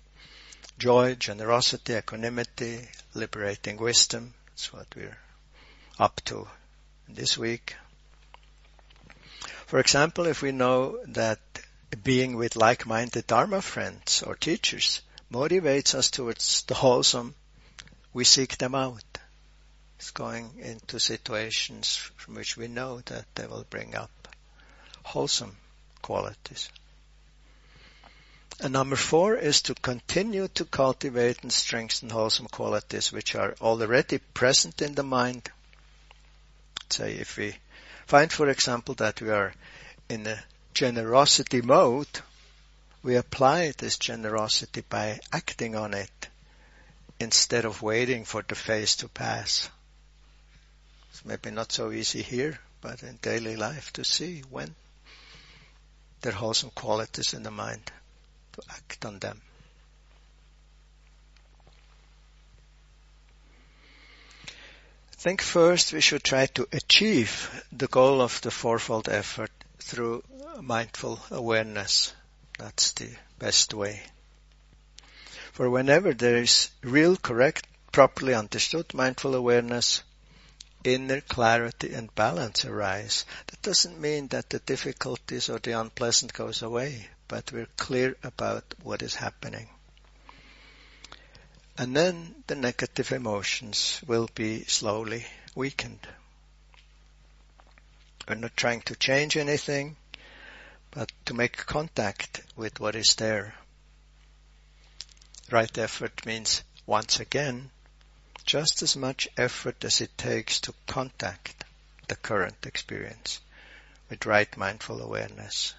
Joy, 0.78 1.16
generosity, 1.16 1.94
equanimity, 1.94 2.86
liberating 3.14 3.78
wisdom. 3.78 4.32
That's 4.50 4.72
what 4.72 4.86
we're 4.94 5.18
up 5.98 6.20
to 6.26 6.46
this 7.08 7.36
week. 7.36 7.74
For 9.66 9.80
example, 9.80 10.26
if 10.26 10.40
we 10.40 10.52
know 10.52 11.00
that 11.06 11.40
being 11.96 12.36
with 12.36 12.56
like-minded 12.56 13.26
Dharma 13.26 13.60
friends 13.60 14.22
or 14.22 14.34
teachers 14.34 15.02
motivates 15.30 15.94
us 15.94 16.10
towards 16.10 16.62
the 16.62 16.74
wholesome, 16.74 17.34
we 18.12 18.24
seek 18.24 18.58
them 18.58 18.74
out. 18.74 19.04
It's 19.98 20.10
going 20.10 20.58
into 20.58 20.98
situations 20.98 21.96
from 22.16 22.34
which 22.34 22.56
we 22.56 22.68
know 22.68 23.00
that 23.06 23.26
they 23.34 23.46
will 23.46 23.64
bring 23.68 23.94
up 23.94 24.10
wholesome 25.04 25.56
qualities. 26.00 26.68
And 28.60 28.72
number 28.72 28.96
four 28.96 29.36
is 29.36 29.62
to 29.62 29.74
continue 29.74 30.48
to 30.48 30.64
cultivate 30.64 31.42
and 31.42 31.52
strengthen 31.52 32.10
wholesome 32.10 32.46
qualities 32.46 33.12
which 33.12 33.34
are 33.34 33.54
already 33.60 34.18
present 34.18 34.82
in 34.82 34.94
the 34.94 35.02
mind. 35.02 35.48
Say 36.90 37.14
if 37.14 37.36
we 37.36 37.54
find, 38.06 38.30
for 38.30 38.48
example, 38.48 38.94
that 38.96 39.20
we 39.20 39.30
are 39.30 39.54
in 40.08 40.26
a 40.26 40.38
generosity 40.74 41.60
mode, 41.60 42.08
we 43.02 43.16
apply 43.16 43.72
this 43.76 43.98
generosity 43.98 44.82
by 44.88 45.20
acting 45.32 45.76
on 45.76 45.94
it 45.94 46.28
instead 47.20 47.64
of 47.64 47.82
waiting 47.82 48.24
for 48.24 48.42
the 48.46 48.54
phase 48.54 48.96
to 48.96 49.08
pass. 49.08 49.68
It's 51.10 51.24
maybe 51.24 51.50
not 51.50 51.72
so 51.72 51.92
easy 51.92 52.22
here, 52.22 52.58
but 52.80 53.02
in 53.02 53.18
daily 53.20 53.56
life 53.56 53.92
to 53.94 54.04
see 54.04 54.42
when 54.50 54.74
there 56.20 56.32
are 56.32 56.36
wholesome 56.36 56.70
qualities 56.70 57.34
in 57.34 57.42
the 57.42 57.50
mind 57.50 57.90
to 58.52 58.62
act 58.70 59.04
on 59.04 59.18
them. 59.18 59.40
I 64.46 65.16
think 65.16 65.42
first 65.42 65.92
we 65.92 66.00
should 66.00 66.24
try 66.24 66.46
to 66.46 66.66
achieve 66.72 67.64
the 67.72 67.86
goal 67.86 68.20
of 68.20 68.40
the 68.40 68.50
fourfold 68.50 69.08
effort 69.08 69.52
through 69.82 70.22
mindful 70.60 71.20
awareness. 71.30 72.12
That's 72.58 72.92
the 72.92 73.10
best 73.38 73.74
way. 73.74 74.02
For 75.52 75.68
whenever 75.68 76.14
there 76.14 76.36
is 76.36 76.70
real, 76.82 77.16
correct, 77.16 77.66
properly 77.92 78.34
understood 78.34 78.94
mindful 78.94 79.34
awareness, 79.34 80.02
inner 80.84 81.20
clarity 81.20 81.92
and 81.92 82.14
balance 82.14 82.64
arise. 82.64 83.24
That 83.48 83.62
doesn't 83.62 84.00
mean 84.00 84.28
that 84.28 84.50
the 84.50 84.58
difficulties 84.60 85.48
or 85.48 85.58
the 85.58 85.78
unpleasant 85.78 86.32
goes 86.32 86.62
away 86.62 87.08
but 87.32 87.50
we're 87.50 87.78
clear 87.78 88.14
about 88.22 88.74
what 88.82 89.00
is 89.00 89.14
happening. 89.14 89.66
And 91.78 91.96
then 91.96 92.34
the 92.46 92.54
negative 92.54 93.10
emotions 93.10 94.02
will 94.06 94.28
be 94.34 94.64
slowly 94.64 95.24
weakened. 95.54 96.06
We're 98.28 98.36
not 98.36 98.56
trying 98.56 98.82
to 98.82 98.94
change 98.94 99.36
anything, 99.36 99.96
but 100.90 101.10
to 101.26 101.34
make 101.34 101.56
contact 101.56 102.42
with 102.56 102.78
what 102.78 102.94
is 102.94 103.14
there. 103.16 103.54
Right 105.50 105.76
effort 105.76 106.24
means 106.24 106.62
once 106.86 107.20
again, 107.20 107.70
just 108.44 108.82
as 108.82 108.96
much 108.96 109.28
effort 109.36 109.84
as 109.84 110.00
it 110.00 110.16
takes 110.16 110.60
to 110.60 110.74
contact 110.86 111.64
the 112.08 112.16
current 112.16 112.66
experience 112.66 113.40
with 114.08 114.26
right 114.26 114.56
mindful 114.56 115.00
awareness. 115.00 115.74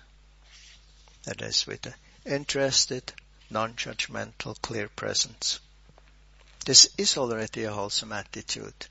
That 1.23 1.41
is 1.41 1.65
with 1.65 1.86
an 1.86 1.93
interested, 2.25 3.13
non-judgmental, 3.49 4.62
clear 4.62 4.89
presence. 4.89 5.60
This 6.65 6.89
is 6.97 7.17
already 7.17 7.63
a 7.65 7.71
wholesome 7.71 8.12
attitude. 8.12 8.88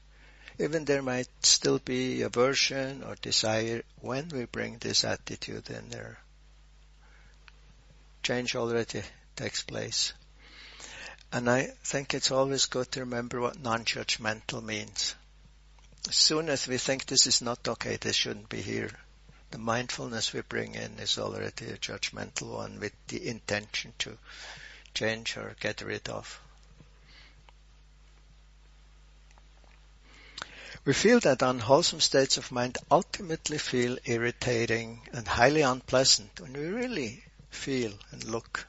Even 0.63 0.85
there 0.85 1.03
might 1.03 1.27
still 1.45 1.81
be 1.81 2.23
aversion 2.23 3.03
or 3.03 3.17
desire 3.17 3.83
when 4.01 4.29
we 4.29 4.45
bring 4.45 4.79
this 4.79 5.03
attitude 5.03 5.69
in 5.69 5.89
there. 5.89 6.21
Change 8.23 8.55
already 8.55 9.03
takes 9.35 9.65
place. 9.65 10.13
And 11.33 11.51
I 11.51 11.73
think 11.83 12.15
it's 12.15 12.31
always 12.31 12.67
good 12.67 12.93
to 12.93 13.01
remember 13.01 13.41
what 13.41 13.59
non-judgmental 13.59 14.63
means. 14.63 15.17
As 16.09 16.15
soon 16.15 16.49
as 16.49 16.69
we 16.69 16.79
think 16.79 17.07
this 17.07 17.27
is 17.27 17.43
not 17.43 17.67
okay, 17.67 17.97
this 17.97 18.15
shouldn't 18.15 18.49
be 18.49 18.63
here, 18.63 18.91
the 19.51 19.59
mindfulness 19.59 20.33
we 20.33 20.43
bring 20.43 20.77
in 20.77 21.01
is 21.01 21.19
already 21.19 21.71
a 21.71 21.77
judgmental 21.77 22.53
one 22.53 22.79
with 22.79 22.93
the 23.09 23.27
intention 23.27 23.95
to 23.99 24.17
change 24.95 25.37
or 25.37 25.57
get 25.59 25.81
rid 25.83 26.09
of. 26.09 26.41
We 30.85 30.93
feel 30.95 31.21
that 31.21 31.43
unwholesome 31.43 32.01
states 32.01 32.39
of 32.39 32.51
mind 32.51 32.77
ultimately 32.91 33.59
feel 33.59 33.99
irritating 34.05 35.09
and 35.13 35.29
highly 35.29 35.63
unpleasant 35.63 36.41
when 36.41 36.55
we 36.55 36.67
really 36.67 37.25
feel 37.51 37.93
and 38.11 38.25
look. 38.25 38.67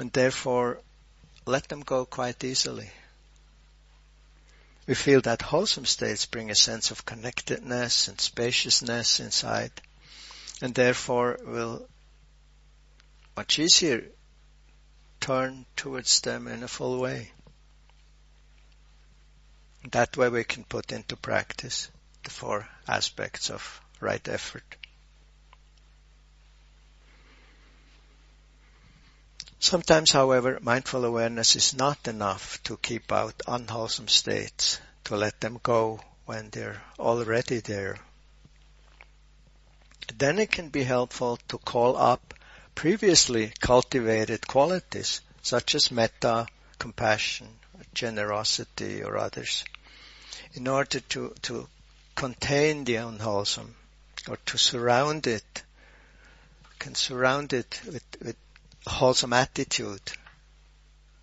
And 0.00 0.12
therefore, 0.12 0.80
let 1.46 1.68
them 1.68 1.82
go 1.82 2.04
quite 2.04 2.42
easily. 2.42 2.90
We 4.88 4.94
feel 4.96 5.20
that 5.20 5.42
wholesome 5.42 5.86
states 5.86 6.26
bring 6.26 6.50
a 6.50 6.56
sense 6.56 6.90
of 6.90 7.06
connectedness 7.06 8.08
and 8.08 8.20
spaciousness 8.20 9.20
inside, 9.20 9.70
and 10.60 10.74
therefore 10.74 11.38
will 11.44 11.88
much 13.36 13.60
easier 13.60 14.08
turn 15.20 15.64
towards 15.76 16.20
them 16.22 16.48
in 16.48 16.64
a 16.64 16.68
full 16.68 16.98
way. 16.98 17.30
That 19.90 20.16
way 20.16 20.28
we 20.28 20.44
can 20.44 20.64
put 20.64 20.92
into 20.92 21.16
practice 21.16 21.88
the 22.22 22.30
four 22.30 22.68
aspects 22.86 23.50
of 23.50 23.80
right 24.00 24.26
effort. 24.28 24.76
Sometimes, 29.58 30.10
however, 30.10 30.58
mindful 30.60 31.04
awareness 31.04 31.54
is 31.56 31.74
not 31.74 32.08
enough 32.08 32.62
to 32.64 32.76
keep 32.76 33.12
out 33.12 33.42
unwholesome 33.46 34.08
states, 34.08 34.80
to 35.04 35.16
let 35.16 35.40
them 35.40 35.60
go 35.62 36.00
when 36.26 36.50
they're 36.50 36.82
already 36.98 37.60
there. 37.60 37.98
Then 40.16 40.38
it 40.38 40.50
can 40.50 40.68
be 40.68 40.82
helpful 40.82 41.38
to 41.48 41.58
call 41.58 41.96
up 41.96 42.34
previously 42.74 43.52
cultivated 43.60 44.46
qualities 44.46 45.20
such 45.42 45.74
as 45.74 45.90
metta, 45.90 46.46
compassion, 46.78 47.58
generosity 47.94 49.02
or 49.02 49.16
others 49.16 49.64
in 50.54 50.68
order 50.68 51.00
to, 51.00 51.34
to 51.42 51.68
contain 52.14 52.84
the 52.84 52.96
unwholesome 52.96 53.74
or 54.28 54.36
to 54.46 54.58
surround 54.58 55.26
it, 55.26 55.62
can 56.78 56.94
surround 56.94 57.52
it 57.52 57.80
with, 57.86 58.04
with 58.22 58.36
wholesome 58.86 59.32
attitude, 59.32 60.00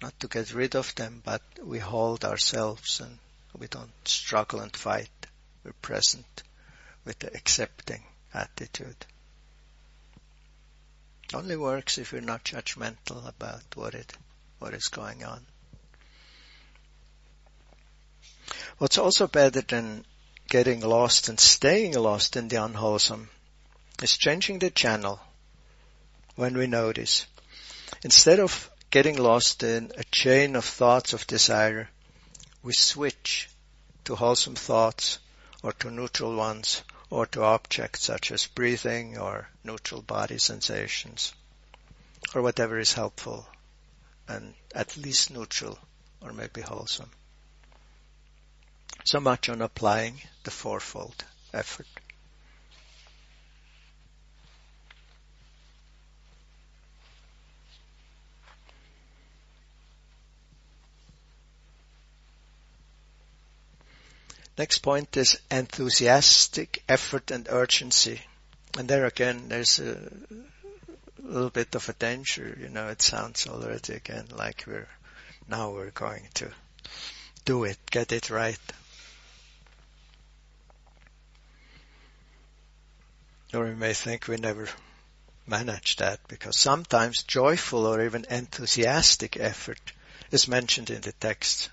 not 0.01 0.17
to 0.19 0.27
get 0.27 0.53
rid 0.53 0.75
of 0.75 0.95
them, 0.95 1.21
but 1.23 1.41
we 1.63 1.79
hold 1.79 2.25
ourselves 2.25 3.01
and 3.01 3.19
we 3.58 3.67
don't 3.67 3.91
struggle 4.05 4.62
and 4.62 4.75
fight. 4.75 5.10
We're 5.63 5.73
present 5.73 6.43
with 7.05 7.19
the 7.19 7.34
accepting 7.36 8.03
attitude. 8.34 9.05
Only 11.34 11.58
works 11.58 11.97
if 11.97 12.12
we're 12.12 12.21
not 12.21 12.43
judgmental 12.43 13.27
about 13.27 13.63
what 13.75 13.93
it, 13.93 14.13
what 14.60 14.73
is 14.73 14.88
going 14.88 15.23
on. 15.23 15.45
What's 18.80 18.98
also 18.98 19.28
better 19.28 19.60
than 19.60 20.06
getting 20.48 20.80
lost 20.80 21.28
and 21.28 21.38
staying 21.38 21.96
lost 21.96 22.38
in 22.38 22.48
the 22.48 22.63
unwholesome 22.63 23.30
is 24.02 24.18
changing 24.18 24.60
the 24.60 24.70
channel 24.70 25.20
when 26.38 26.58
we 26.58 26.65
notice. 26.65 27.26
Instead 28.04 28.39
of 28.39 28.72
getting 28.89 29.18
lost 29.18 29.63
in 29.63 29.92
a 29.98 30.06
chain 30.06 30.56
of 30.56 30.63
thoughts 30.63 31.12
of 31.12 31.28
desire, 31.28 31.89
we 32.63 32.72
switch 32.72 33.50
to 34.06 34.15
wholesome 34.15 34.56
thoughts 34.56 35.20
or 35.62 35.74
to 35.74 35.92
neutral 35.92 36.38
ones 36.38 36.82
or 37.10 37.26
to 37.26 37.44
objects 37.44 38.04
such 38.04 38.32
as 38.32 38.48
breathing 38.48 39.18
or 39.18 39.50
neutral 39.62 40.02
body 40.02 40.38
sensations 40.38 41.34
or 42.34 42.42
whatever 42.42 42.80
is 42.80 42.94
helpful 42.94 43.46
and 44.30 44.54
at 44.74 44.96
least 44.96 45.32
neutral 45.32 45.78
or 46.22 46.32
maybe 46.32 46.62
wholesome. 46.62 47.12
So 49.10 49.19
much 49.19 49.50
on 49.50 49.63
applying 49.63 50.22
the 50.43 50.52
fourfold 50.52 51.26
effort. 51.52 51.88
Next 64.60 64.78
point 64.78 65.17
is 65.17 65.39
enthusiastic 65.50 66.84
effort 66.88 67.32
and 67.32 67.48
urgency. 67.50 68.22
And 68.78 68.88
there 68.88 69.08
again, 69.08 69.50
there's 69.50 69.80
a 69.80 69.98
little 71.17 71.50
bit 71.50 71.74
of 71.74 71.89
a 71.89 71.93
danger, 71.93 72.56
you 72.62 72.69
know, 72.69 72.89
it 72.89 73.02
sounds 73.02 73.48
already 73.48 73.93
again 73.93 74.28
like 74.36 74.65
we're, 74.67 74.88
now 75.48 75.72
we're 75.72 75.89
going 75.89 76.28
to 76.36 76.52
do 77.43 77.63
it, 77.63 77.80
get 77.89 78.12
it 78.12 78.30
right. 78.30 78.60
Or 83.54 83.66
we 83.66 83.76
may 83.76 83.94
think 83.94 84.28
we 84.28 84.38
never 84.38 84.68
manage 85.48 85.96
that 85.98 86.20
because 86.28 86.58
sometimes 86.58 87.24
joyful 87.24 87.88
or 87.88 88.04
even 88.06 88.26
enthusiastic 88.30 89.38
effort 89.38 89.80
is 90.32 90.48
mentioned 90.48 90.90
in 90.90 91.02
the 91.02 91.12
text. 91.14 91.70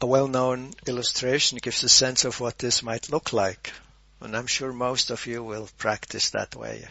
a 0.00 0.06
well-known 0.06 0.72
illustration 0.86 1.58
gives 1.60 1.82
a 1.82 1.88
sense 1.88 2.24
of 2.24 2.38
what 2.40 2.58
this 2.58 2.82
might 2.82 3.10
look 3.10 3.32
like. 3.32 3.72
And 4.20 4.36
I'm 4.36 4.46
sure 4.46 4.72
most 4.72 5.10
of 5.10 5.26
you 5.26 5.42
will 5.42 5.68
practice 5.78 6.30
that 6.30 6.54
way. 6.54 6.86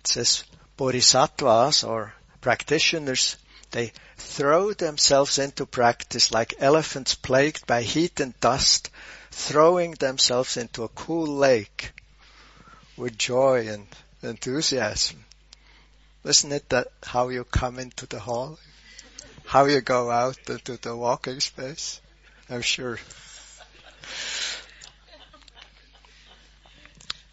It 0.00 0.06
says 0.06 0.44
bodhisattvas 0.76 1.84
or 1.84 2.14
practitioners, 2.40 3.36
they 3.70 3.92
throw 4.16 4.72
themselves 4.72 5.38
into 5.38 5.64
practice 5.64 6.32
like 6.32 6.54
elephants 6.58 7.14
plagued 7.14 7.66
by 7.66 7.82
heat 7.82 8.18
and 8.20 8.38
dust, 8.40 8.90
throwing 9.32 9.92
themselves 9.92 10.56
into 10.56 10.84
a 10.84 10.88
cool 10.88 11.26
lake 11.26 11.90
with 12.96 13.18
joy 13.18 13.66
and 13.66 13.86
enthusiasm. 14.22 15.24
Isn't 16.24 16.52
it 16.52 16.68
that 16.68 16.88
how 17.02 17.30
you 17.30 17.42
come 17.42 17.80
into 17.80 18.06
the 18.06 18.20
hall? 18.20 18.58
how 19.52 19.66
you 19.66 19.82
go 19.82 20.10
out 20.10 20.38
into 20.48 20.78
the 20.78 20.96
walking 20.96 21.38
space. 21.38 22.00
I'm 22.48 22.62
sure. 22.62 22.98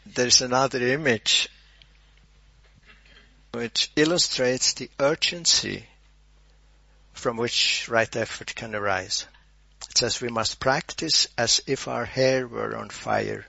There's 0.06 0.42
another 0.42 0.86
image 0.86 1.48
which 3.54 3.90
illustrates 3.96 4.74
the 4.74 4.90
urgency 5.00 5.86
from 7.14 7.38
which 7.38 7.88
right 7.90 8.14
effort 8.18 8.54
can 8.54 8.76
arise. 8.76 9.26
It 9.90 9.98
says 9.98 10.22
we 10.22 10.30
must 10.30 10.60
practice 10.60 11.28
as 11.38 11.62
if 11.68 11.88
our 11.88 12.06
hair 12.06 12.48
were 12.48 12.76
on 12.76 12.90
fire 12.90 13.46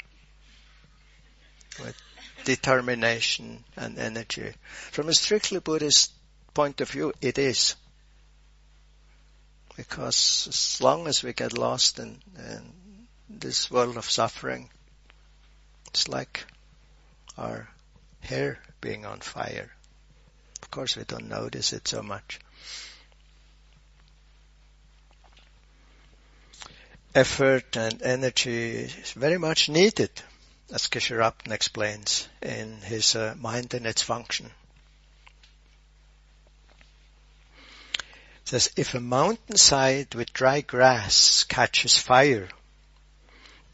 with 1.83 1.97
determination 2.45 3.65
and 3.77 3.99
energy. 3.99 4.55
From 4.93 5.09
a 5.09 5.15
strictly 5.15 5.61
Buddhist 5.61 6.13
point 6.55 6.81
of 6.81 6.91
view, 6.91 7.13
it 7.21 7.39
is 7.39 7.77
because 9.77 10.47
as 10.49 10.81
long 10.83 11.07
as 11.07 11.23
we 11.23 11.33
get 11.33 11.57
lost 11.57 11.99
in, 11.99 12.21
in 12.37 12.73
this 13.29 13.71
world 13.71 13.97
of 13.97 14.11
suffering, 14.11 14.69
it's 15.87 16.09
like 16.09 16.45
our 17.39 17.69
hair 18.21 18.59
being 18.81 19.07
on 19.07 19.21
fire. 19.21 19.71
Of 20.63 20.71
course 20.71 20.97
we 20.97 21.05
don't 21.05 21.29
notice 21.29 21.73
it 21.73 21.89
so 21.89 22.03
much. 22.03 22.41
Effort 27.15 27.77
and 27.77 28.03
energy 28.03 28.77
is 28.77 29.13
very 29.13 29.37
much 29.37 29.69
needed, 29.69 30.11
as 30.73 30.87
Geshe 30.87 31.17
Rabten 31.17 31.51
explains 31.51 32.29
in 32.41 32.81
his 32.83 33.17
uh, 33.17 33.35
Mind 33.37 33.75
and 33.75 33.85
Its 33.85 34.03
Function. 34.03 34.51
says, 38.51 38.71
if 38.75 38.95
a 38.95 39.01
mountainside 39.01 40.13
with 40.15 40.33
dry 40.33 40.61
grass 40.61 41.45
catches 41.45 41.97
fire, 41.97 42.49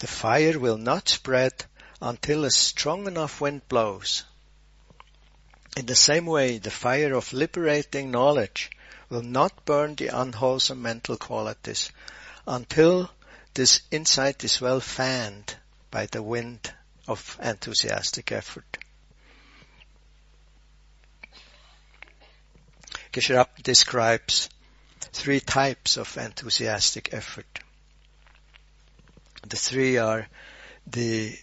the 0.01 0.07
fire 0.07 0.59
will 0.59 0.77
not 0.77 1.09
spread 1.09 1.65
until 2.03 2.45
a 2.45 2.51
strong 2.51 3.07
enough 3.07 3.41
wind 3.41 3.67
blows. 3.69 4.25
In 5.79 5.87
the 5.87 5.97
same 5.97 6.27
way, 6.27 6.59
the 6.59 6.71
fire 6.71 7.15
of 7.15 7.33
liberating 7.33 8.11
knowledge 8.11 8.71
will 9.09 9.23
not 9.23 9.65
burn 9.65 9.95
the 9.95 10.09
unwholesome 10.09 10.83
mental 10.83 11.17
qualities 11.17 11.91
until 12.47 13.11
this 13.57 13.81
insight 13.91 14.45
is 14.45 14.61
well 14.61 14.81
fanned 14.81 15.57
by 15.91 16.05
the 16.05 16.23
wind 16.23 16.71
of 17.09 17.39
enthusiastic 17.43 18.31
effort. 18.31 18.77
Geshe 23.15 23.47
describes 23.63 24.51
three 25.01 25.41
types 25.41 25.97
of 25.97 26.19
enthusiastic 26.19 27.15
effort. 27.15 27.61
The 29.49 29.57
three 29.57 29.97
are 29.97 30.29
the 30.87 31.35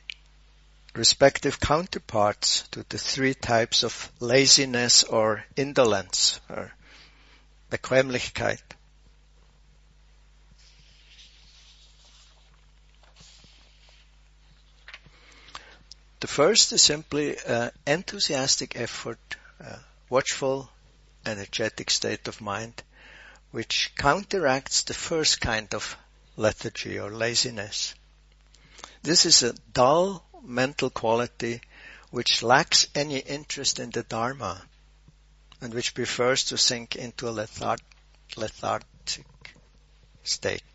respective 0.93 1.59
counterparts 1.59 2.67
to 2.73 2.85
the 2.89 2.99
three 2.99 3.33
types 3.33 3.83
of 3.83 4.11
laziness 4.19 5.03
or 5.03 5.43
indolence 5.55 6.39
or 6.47 6.71
Bequemlichkeit. 7.71 8.61
The 16.23 16.27
first 16.27 16.71
is 16.71 16.81
simply 16.81 17.37
uh, 17.37 17.71
enthusiastic 17.85 18.77
effort, 18.77 19.19
uh, 19.61 19.75
watchful, 20.07 20.71
energetic 21.25 21.89
state 21.89 22.29
of 22.29 22.39
mind 22.39 22.81
which 23.51 23.91
counteracts 23.97 24.83
the 24.83 24.93
first 24.93 25.41
kind 25.41 25.73
of 25.73 25.97
lethargy 26.37 26.97
or 26.97 27.11
laziness. 27.11 27.93
This 29.01 29.25
is 29.25 29.43
a 29.43 29.51
dull 29.73 30.25
mental 30.41 30.89
quality 30.89 31.59
which 32.09 32.41
lacks 32.41 32.87
any 32.95 33.17
interest 33.17 33.79
in 33.79 33.89
the 33.89 34.03
Dharma 34.03 34.65
and 35.59 35.73
which 35.73 35.93
prefers 35.93 36.45
to 36.45 36.57
sink 36.57 36.95
into 36.95 37.27
a 37.27 37.33
lethart- 37.33 37.81
lethargic 38.37 39.25
state. 40.23 40.72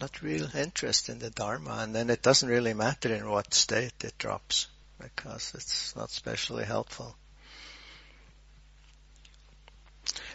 Not 0.00 0.22
real 0.22 0.48
interest 0.56 1.08
in 1.08 1.18
the 1.18 1.30
Dharma 1.30 1.78
and 1.78 1.94
then 1.94 2.10
it 2.10 2.22
doesn't 2.22 2.48
really 2.48 2.74
matter 2.74 3.14
in 3.14 3.28
what 3.28 3.54
state 3.54 4.04
it 4.04 4.18
drops. 4.18 4.66
because 4.98 5.52
it's 5.54 5.94
not 5.96 6.10
specially 6.10 6.64
helpful. 6.64 7.16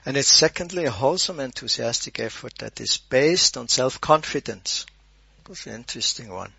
And 0.05 0.15
it's 0.17 0.33
secondly 0.33 0.85
a 0.85 0.91
wholesome 0.91 1.39
enthusiastic 1.39 2.19
effort 2.19 2.57
that 2.59 2.79
is 2.79 2.97
based 2.97 3.57
on 3.57 3.67
self-confidence. 3.67 4.85
That's 5.45 5.65
an 5.67 5.73
interesting 5.73 6.29
one. 6.29 6.53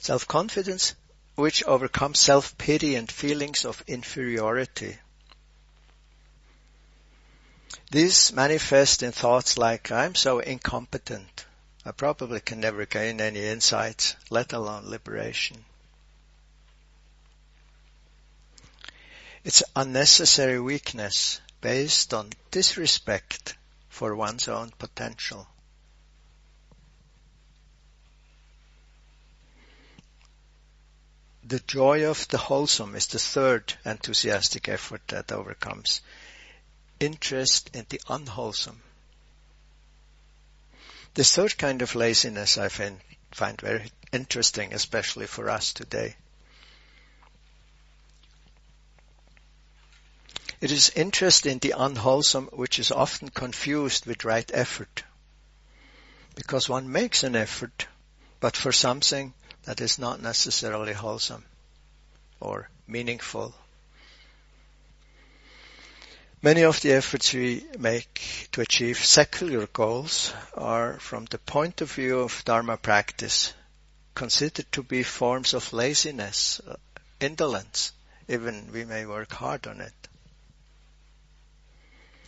Self-confidence 0.00 0.94
which 1.34 1.62
overcomes 1.64 2.18
self-pity 2.18 2.96
and 2.96 3.10
feelings 3.10 3.64
of 3.64 3.82
inferiority. 3.86 4.98
These 7.90 8.32
manifest 8.32 9.02
in 9.02 9.12
thoughts 9.12 9.56
like, 9.56 9.90
I'm 9.90 10.14
so 10.14 10.40
incompetent. 10.40 11.46
I 11.86 11.92
probably 11.92 12.40
can 12.40 12.60
never 12.60 12.84
gain 12.84 13.18
any 13.18 13.46
insights, 13.46 14.14
let 14.28 14.52
alone 14.52 14.90
liberation. 14.90 15.64
It's 19.42 19.62
unnecessary 19.74 20.60
weakness 20.60 21.40
based 21.62 22.12
on 22.12 22.30
disrespect 22.50 23.56
for 23.88 24.14
one's 24.14 24.48
own 24.48 24.70
potential. 24.78 25.48
The 31.42 31.60
joy 31.60 32.04
of 32.04 32.28
the 32.28 32.36
wholesome 32.36 32.94
is 32.94 33.06
the 33.06 33.18
third 33.18 33.72
enthusiastic 33.86 34.68
effort 34.68 35.00
that 35.08 35.32
overcomes 35.32 36.02
interest 37.00 37.70
in 37.74 37.86
the 37.88 38.00
unwholesome. 38.08 38.80
This 41.14 41.34
third 41.34 41.58
kind 41.58 41.82
of 41.82 41.94
laziness 41.94 42.58
I 42.58 42.68
find, 42.68 43.00
find 43.32 43.60
very 43.60 43.90
interesting, 44.12 44.72
especially 44.72 45.26
for 45.26 45.50
us 45.50 45.72
today. 45.72 46.16
It 50.60 50.72
is 50.72 50.90
interest 50.90 51.46
in 51.46 51.58
the 51.58 51.74
unwholesome 51.76 52.46
which 52.52 52.78
is 52.78 52.90
often 52.90 53.28
confused 53.28 54.06
with 54.06 54.24
right 54.24 54.50
effort. 54.52 55.04
Because 56.34 56.68
one 56.68 56.90
makes 56.90 57.22
an 57.22 57.36
effort, 57.36 57.86
but 58.40 58.56
for 58.56 58.72
something 58.72 59.34
that 59.64 59.80
is 59.80 59.98
not 59.98 60.20
necessarily 60.20 60.92
wholesome 60.92 61.44
or 62.40 62.68
meaningful. 62.86 63.54
Many 66.40 66.62
of 66.62 66.80
the 66.80 66.92
efforts 66.92 67.32
we 67.32 67.66
make 67.80 68.48
to 68.52 68.60
achieve 68.60 69.04
secular 69.04 69.66
goals 69.66 70.32
are, 70.54 71.00
from 71.00 71.24
the 71.24 71.38
point 71.38 71.80
of 71.80 71.90
view 71.90 72.20
of 72.20 72.44
Dharma 72.44 72.76
practice, 72.76 73.52
considered 74.14 74.70
to 74.70 74.84
be 74.84 75.02
forms 75.02 75.52
of 75.52 75.72
laziness, 75.72 76.60
uh, 76.60 76.76
indolence, 77.18 77.90
even 78.28 78.70
we 78.70 78.84
may 78.84 79.04
work 79.04 79.32
hard 79.32 79.66
on 79.66 79.80
it. 79.80 80.08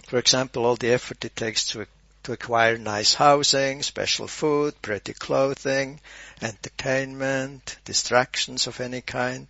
For 0.08 0.18
example, 0.18 0.66
all 0.66 0.74
the 0.74 0.92
effort 0.92 1.24
it 1.24 1.36
takes 1.36 1.66
to 1.68 1.86
to 2.24 2.32
acquire 2.32 2.76
nice 2.76 3.14
housing, 3.14 3.82
special 3.82 4.26
food, 4.26 4.74
pretty 4.82 5.14
clothing, 5.14 6.00
entertainment, 6.42 7.78
distractions 7.84 8.66
of 8.66 8.80
any 8.80 9.00
kind, 9.02 9.46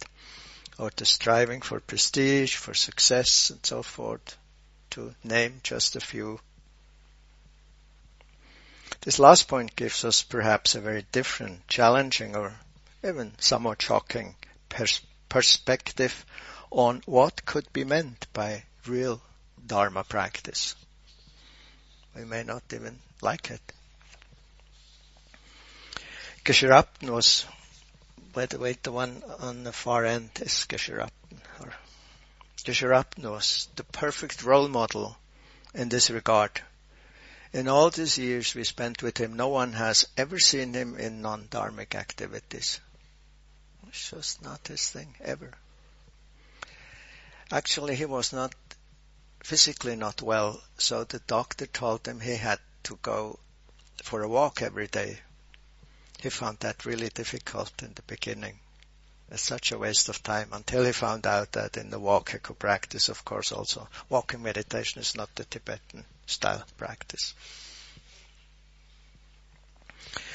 or 0.78 0.90
the 0.94 1.06
striving 1.06 1.62
for 1.62 1.80
prestige, 1.80 2.54
for 2.54 2.74
success, 2.74 3.50
and 3.50 3.64
so 3.66 3.82
forth, 3.82 4.36
to 4.90 5.14
name 5.24 5.60
just 5.62 5.96
a 5.96 6.00
few. 6.00 6.40
This 9.02 9.18
last 9.18 9.48
point 9.48 9.76
gives 9.76 10.04
us 10.04 10.22
perhaps 10.22 10.74
a 10.74 10.80
very 10.80 11.06
different, 11.12 11.66
challenging, 11.68 12.36
or 12.36 12.54
even 13.02 13.32
somewhat 13.38 13.80
shocking 13.80 14.34
pers- 14.68 15.00
perspective 15.28 16.24
on 16.70 17.02
what 17.06 17.44
could 17.46 17.72
be 17.72 17.84
meant 17.84 18.26
by 18.32 18.64
real 18.86 19.22
Dharma 19.66 20.04
practice. 20.04 20.74
We 22.14 22.24
may 22.24 22.42
not 22.42 22.62
even 22.72 22.98
like 23.22 23.50
it. 23.50 23.60
Geshe 26.44 26.86
was, 27.02 27.44
by 28.32 28.46
the 28.46 28.58
way, 28.58 28.76
the 28.82 28.92
one 28.92 29.22
on 29.38 29.64
the 29.64 29.72
far 29.72 30.04
end 30.04 30.30
is 30.40 30.66
Geshe 30.68 30.92
Or 30.92 31.08
Geshe 32.62 32.82
was 33.18 33.68
the 33.76 33.84
perfect 33.84 34.42
role 34.42 34.68
model 34.68 35.16
in 35.74 35.88
this 35.88 36.10
regard. 36.10 36.62
In 37.52 37.68
all 37.68 37.90
these 37.90 38.18
years 38.18 38.54
we 38.54 38.64
spent 38.64 39.02
with 39.02 39.18
him, 39.18 39.34
no 39.34 39.48
one 39.48 39.72
has 39.72 40.06
ever 40.16 40.38
seen 40.38 40.74
him 40.74 40.96
in 40.96 41.22
non-dharmic 41.22 41.94
activities. 41.94 42.80
It's 43.88 44.10
just 44.10 44.42
not 44.42 44.68
his 44.68 44.88
thing, 44.88 45.16
ever. 45.20 45.52
Actually, 47.50 47.96
he 47.96 48.04
was 48.04 48.32
not 48.32 48.54
physically 49.42 49.96
not 49.96 50.22
well, 50.22 50.62
so 50.78 51.02
the 51.04 51.18
doctor 51.20 51.66
told 51.66 52.06
him 52.06 52.20
he 52.20 52.36
had 52.36 52.60
to 52.84 52.96
go 53.02 53.40
for 54.02 54.22
a 54.22 54.28
walk 54.28 54.62
every 54.62 54.86
day. 54.86 55.18
He 56.20 56.28
found 56.28 56.60
that 56.60 56.84
really 56.84 57.08
difficult 57.08 57.82
in 57.82 57.94
the 57.94 58.02
beginning. 58.02 58.60
It's 59.30 59.42
such 59.42 59.70
a 59.70 59.78
waste 59.78 60.08
of 60.08 60.22
time 60.24 60.48
until 60.52 60.84
he 60.84 60.90
found 60.90 61.24
out 61.24 61.52
that 61.52 61.76
in 61.76 61.90
the 61.90 62.00
walk 62.00 62.32
he 62.32 62.38
could 62.38 62.58
practice, 62.58 63.08
of 63.08 63.24
course, 63.24 63.52
also. 63.52 63.88
Walking 64.08 64.42
meditation 64.42 65.00
is 65.00 65.14
not 65.14 65.32
the 65.36 65.44
Tibetan 65.44 66.04
style 66.26 66.64
practice. 66.76 67.34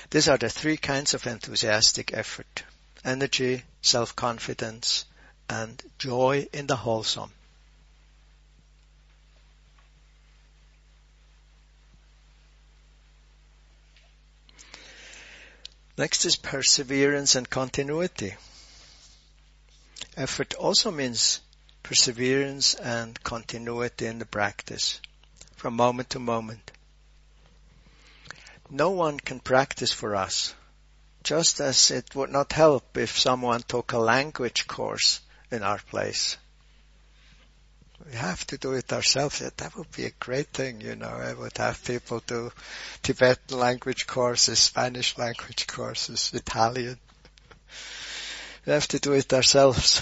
These 0.09 0.29
are 0.29 0.37
the 0.37 0.49
three 0.49 0.77
kinds 0.77 1.13
of 1.13 1.27
enthusiastic 1.27 2.13
effort. 2.13 2.63
Energy, 3.03 3.63
self-confidence, 3.81 5.05
and 5.49 5.81
joy 5.97 6.47
in 6.53 6.67
the 6.67 6.77
wholesome. 6.77 7.31
Next 15.97 16.23
is 16.25 16.35
perseverance 16.37 17.35
and 17.35 17.49
continuity. 17.49 18.35
Effort 20.17 20.53
also 20.53 20.91
means 20.91 21.41
perseverance 21.83 22.73
and 22.73 23.21
continuity 23.23 24.05
in 24.05 24.19
the 24.19 24.25
practice 24.25 25.01
from 25.55 25.75
moment 25.75 26.09
to 26.11 26.19
moment. 26.19 26.71
No 28.69 28.91
one 28.91 29.19
can 29.19 29.39
practice 29.39 29.91
for 29.91 30.15
us, 30.15 30.53
just 31.23 31.59
as 31.59 31.91
it 31.91 32.15
would 32.15 32.31
not 32.31 32.53
help 32.53 32.97
if 32.97 33.19
someone 33.19 33.61
took 33.61 33.91
a 33.91 33.99
language 33.99 34.67
course 34.67 35.19
in 35.51 35.63
our 35.63 35.79
place. 35.79 36.37
We 38.05 38.15
have 38.15 38.45
to 38.47 38.57
do 38.57 38.73
it 38.73 38.91
ourselves. 38.93 39.39
That 39.39 39.75
would 39.75 39.91
be 39.91 40.05
a 40.05 40.11
great 40.11 40.47
thing, 40.47 40.81
you 40.81 40.95
know. 40.95 41.09
I 41.09 41.33
would 41.33 41.57
have 41.57 41.83
people 41.83 42.21
do 42.25 42.51
Tibetan 43.03 43.57
language 43.57 44.05
courses, 44.05 44.59
Spanish 44.59 45.17
language 45.17 45.65
courses, 45.67 46.31
Italian. 46.33 46.99
We 48.65 48.73
have 48.73 48.87
to 48.89 48.99
do 48.99 49.13
it 49.13 49.31
ourselves. 49.31 50.01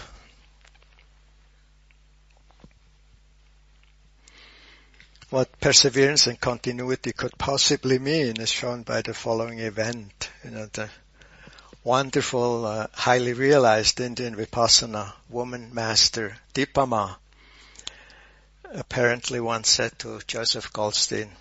What 5.30 5.60
perseverance 5.60 6.28
and 6.28 6.40
continuity 6.40 7.12
could 7.12 7.38
possibly 7.38 8.00
mean 8.00 8.40
is 8.40 8.50
shown 8.50 8.84
by 8.84 9.02
the 9.02 9.14
following 9.14 9.60
event. 9.60 10.30
You 10.46 10.52
know, 10.52 10.68
the 10.68 10.90
wonderful, 11.84 12.66
uh, 12.66 12.88
highly 12.94 13.34
realized 13.34 14.00
Indian 14.00 14.36
Vipassana 14.36 15.12
woman 15.30 15.74
master, 15.74 16.38
Dipa 16.54 16.88
Ma, 16.88 17.16
apparently 18.64 19.42
once 19.42 19.70
said 19.70 20.00
to 20.00 20.22
Joseph 20.26 20.72
Goldstein, 20.72 21.32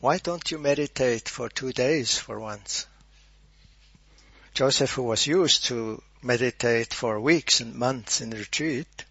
why 0.00 0.18
don't 0.18 0.50
you 0.50 0.58
meditate 0.58 1.28
for 1.28 1.48
two 1.48 1.72
days 1.72 2.18
for 2.18 2.40
once? 2.40 2.86
Joseph, 4.54 4.92
who 4.92 5.02
was 5.02 5.26
used 5.26 5.66
to 5.66 6.00
meditate 6.22 6.94
for 6.94 7.20
weeks 7.20 7.60
and 7.60 7.74
months 7.74 8.20
in 8.20 8.30
retreat, 8.30 9.04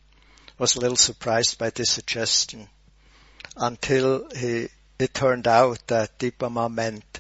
was 0.58 0.76
a 0.76 0.80
little 0.80 0.98
surprised 0.98 1.58
by 1.58 1.70
this 1.70 1.92
suggestion 1.92 2.70
until 3.58 4.30
he, 4.30 4.70
it 4.98 5.14
turned 5.14 5.48
out 5.48 5.86
that 5.88 6.18
Dipa 6.18 6.50
Ma 6.50 6.70
meant 6.70 7.20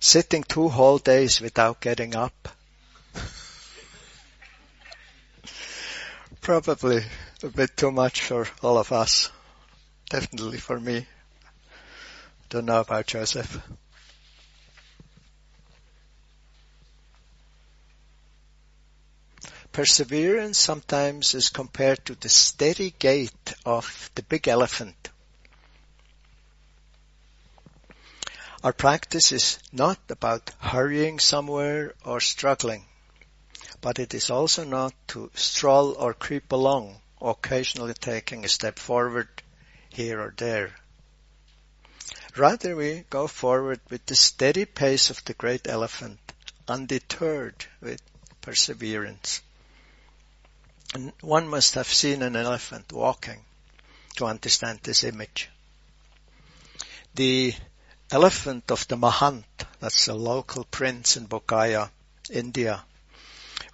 sitting 0.00 0.44
two 0.44 0.68
whole 0.68 0.98
days 0.98 1.40
without 1.40 1.80
getting 1.80 2.14
up 2.14 2.48
probably 6.40 7.04
a 7.42 7.48
bit 7.48 7.76
too 7.76 7.90
much 7.90 8.22
for 8.22 8.46
all 8.62 8.78
of 8.78 8.90
us. 8.90 9.30
Definitely 10.08 10.56
for 10.56 10.80
me. 10.80 11.06
Don't 12.48 12.64
know 12.64 12.80
about 12.80 13.06
Joseph. 13.06 13.60
Perseverance 19.72 20.58
sometimes 20.58 21.34
is 21.34 21.50
compared 21.50 22.04
to 22.06 22.14
the 22.16 22.28
steady 22.28 22.94
gait 22.98 23.54
of 23.64 24.10
the 24.14 24.22
big 24.22 24.48
elephant. 24.48 25.10
Our 28.64 28.72
practice 28.72 29.30
is 29.30 29.58
not 29.70 30.00
about 30.08 30.50
hurrying 30.58 31.20
somewhere 31.20 31.94
or 32.04 32.18
struggling, 32.20 32.86
but 33.80 34.00
it 34.00 34.14
is 34.14 34.30
also 34.30 34.64
not 34.64 34.94
to 35.08 35.30
stroll 35.34 35.92
or 35.92 36.12
creep 36.12 36.50
along, 36.50 37.00
occasionally 37.22 37.94
taking 37.94 38.44
a 38.44 38.48
step 38.48 38.80
forward 38.80 39.28
here 39.90 40.20
or 40.20 40.34
there. 40.36 40.74
Rather 42.36 42.74
we 42.74 43.04
go 43.10 43.28
forward 43.28 43.80
with 43.90 44.04
the 44.06 44.16
steady 44.16 44.64
pace 44.64 45.10
of 45.10 45.24
the 45.24 45.34
great 45.34 45.68
elephant, 45.68 46.18
undeterred 46.66 47.64
with 47.80 48.02
perseverance. 48.40 49.40
And 50.94 51.12
one 51.20 51.48
must 51.48 51.74
have 51.74 51.92
seen 51.92 52.22
an 52.22 52.34
elephant 52.34 52.92
walking 52.92 53.44
to 54.16 54.26
understand 54.26 54.80
this 54.82 55.04
image. 55.04 55.50
The 57.14 57.54
elephant 58.10 58.70
of 58.70 58.88
the 58.88 58.96
Mahant, 58.96 59.44
that's 59.80 60.08
a 60.08 60.14
local 60.14 60.64
prince 60.64 61.16
in 61.16 61.26
Bodh 61.26 61.90
India, 62.30 62.84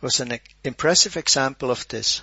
was 0.01 0.21
an 0.21 0.39
impressive 0.63 1.17
example 1.17 1.71
of 1.71 1.87
this. 1.89 2.23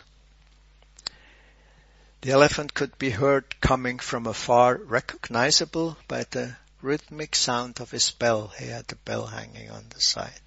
The 2.22 2.32
elephant 2.32 2.74
could 2.74 2.98
be 3.00 3.10
heard 3.10 3.60
coming 3.62 3.98
from 3.98 4.28
afar, 4.28 4.76
recognizable 4.78 5.98
by 6.08 6.26
the 6.30 6.56
rhythmic 6.82 7.36
sound 7.36 7.80
of 7.80 7.90
his 7.92 8.12
bell. 8.12 8.50
He 8.60 8.68
had 8.68 8.88
the 8.88 8.96
bell 8.98 9.26
hanging 9.26 9.72
on 9.72 9.86
the 9.90 10.02
side. 10.02 10.42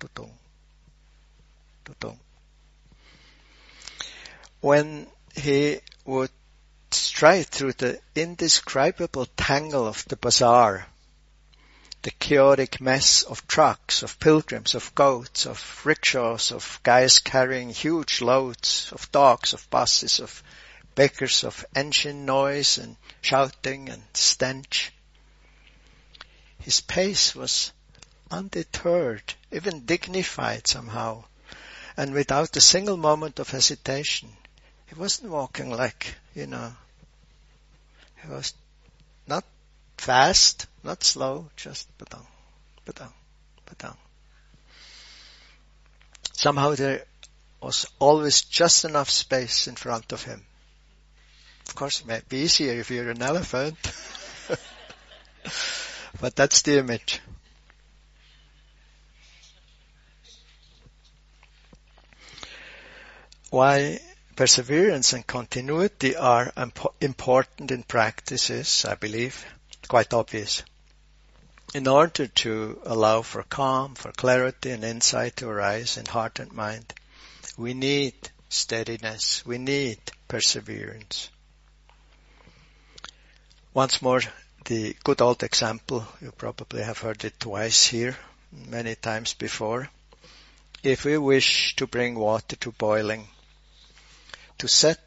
Tutung. 0.00 0.32
Tutung. 1.84 2.18
When 4.60 5.06
he 5.34 5.80
would 6.04 6.30
stride 6.90 7.46
through 7.46 7.74
the 7.74 8.00
indescribable 8.14 9.26
tangle 9.36 9.86
of 9.86 10.04
the 10.06 10.16
bazaar, 10.16 10.86
the 12.02 12.10
chaotic 12.10 12.80
mess 12.80 13.22
of 13.22 13.46
trucks, 13.46 14.02
of 14.02 14.18
pilgrims, 14.18 14.74
of 14.74 14.94
goats, 14.94 15.46
of 15.46 15.84
rickshaws, 15.84 16.52
of 16.52 16.80
guys 16.82 17.18
carrying 17.18 17.70
huge 17.70 18.20
loads, 18.20 18.90
of 18.92 19.10
dogs, 19.12 19.52
of 19.52 19.68
buses, 19.70 20.20
of 20.20 20.42
bakers, 20.94 21.44
of 21.44 21.64
engine 21.74 22.24
noise 22.24 22.78
and 22.78 22.96
shouting 23.20 23.88
and 23.88 24.02
stench. 24.14 24.92
His 26.58 26.80
pace 26.80 27.34
was 27.34 27.72
undeterred, 28.30 29.34
even 29.52 29.84
dignified 29.84 30.66
somehow, 30.66 31.24
and 31.96 32.12
without 32.12 32.56
a 32.56 32.60
single 32.60 32.96
moment 32.96 33.38
of 33.38 33.50
hesitation. 33.50 34.36
He 34.86 34.94
wasn't 34.94 35.30
walking 35.30 35.70
like, 35.70 36.14
you 36.34 36.46
know, 36.46 36.72
he 38.22 38.28
was 38.28 38.54
not 39.26 39.44
fast, 39.98 40.66
not 40.84 41.02
slow, 41.02 41.50
just 41.56 41.88
badang, 41.98 42.26
badang, 42.86 43.12
badang. 43.66 43.96
Somehow 46.32 46.74
there 46.74 47.04
was 47.60 47.86
always 47.98 48.42
just 48.42 48.84
enough 48.84 49.10
space 49.10 49.66
in 49.66 49.74
front 49.74 50.12
of 50.12 50.22
him. 50.22 50.44
Of 51.68 51.74
course, 51.74 52.00
it 52.00 52.06
might 52.06 52.28
be 52.28 52.38
easier 52.38 52.74
if 52.74 52.90
you're 52.90 53.10
an 53.10 53.22
elephant. 53.22 53.76
but 56.20 56.36
that's 56.36 56.62
the 56.62 56.78
image. 56.78 57.20
Why 63.50 64.00
perseverance 64.36 65.14
and 65.14 65.26
continuity 65.26 66.14
are 66.14 66.52
important 67.00 67.70
in 67.70 67.82
practices, 67.82 68.84
I 68.84 68.94
believe, 68.94 69.44
quite 69.88 70.12
obvious. 70.12 70.62
In 71.74 71.88
order 71.88 72.26
to 72.26 72.80
allow 72.84 73.22
for 73.22 73.42
calm, 73.42 73.94
for 73.94 74.12
clarity 74.12 74.70
and 74.70 74.84
insight 74.84 75.36
to 75.36 75.48
arise 75.48 75.96
in 75.96 76.04
heart 76.04 76.38
and 76.38 76.52
mind, 76.52 76.92
we 77.56 77.72
need 77.72 78.14
steadiness, 78.50 79.44
we 79.46 79.56
need 79.56 79.98
perseverance. 80.28 81.30
Once 83.72 84.02
more, 84.02 84.20
the 84.66 84.94
good 85.02 85.20
old 85.22 85.42
example, 85.42 86.06
you 86.20 86.30
probably 86.30 86.82
have 86.82 86.98
heard 86.98 87.24
it 87.24 87.40
twice 87.40 87.86
here, 87.86 88.16
many 88.52 88.94
times 88.94 89.32
before. 89.32 89.88
If 90.82 91.04
we 91.04 91.16
wish 91.16 91.74
to 91.76 91.86
bring 91.86 92.14
water 92.14 92.56
to 92.56 92.70
boiling, 92.72 93.28
to 94.58 94.68
set 94.68 95.00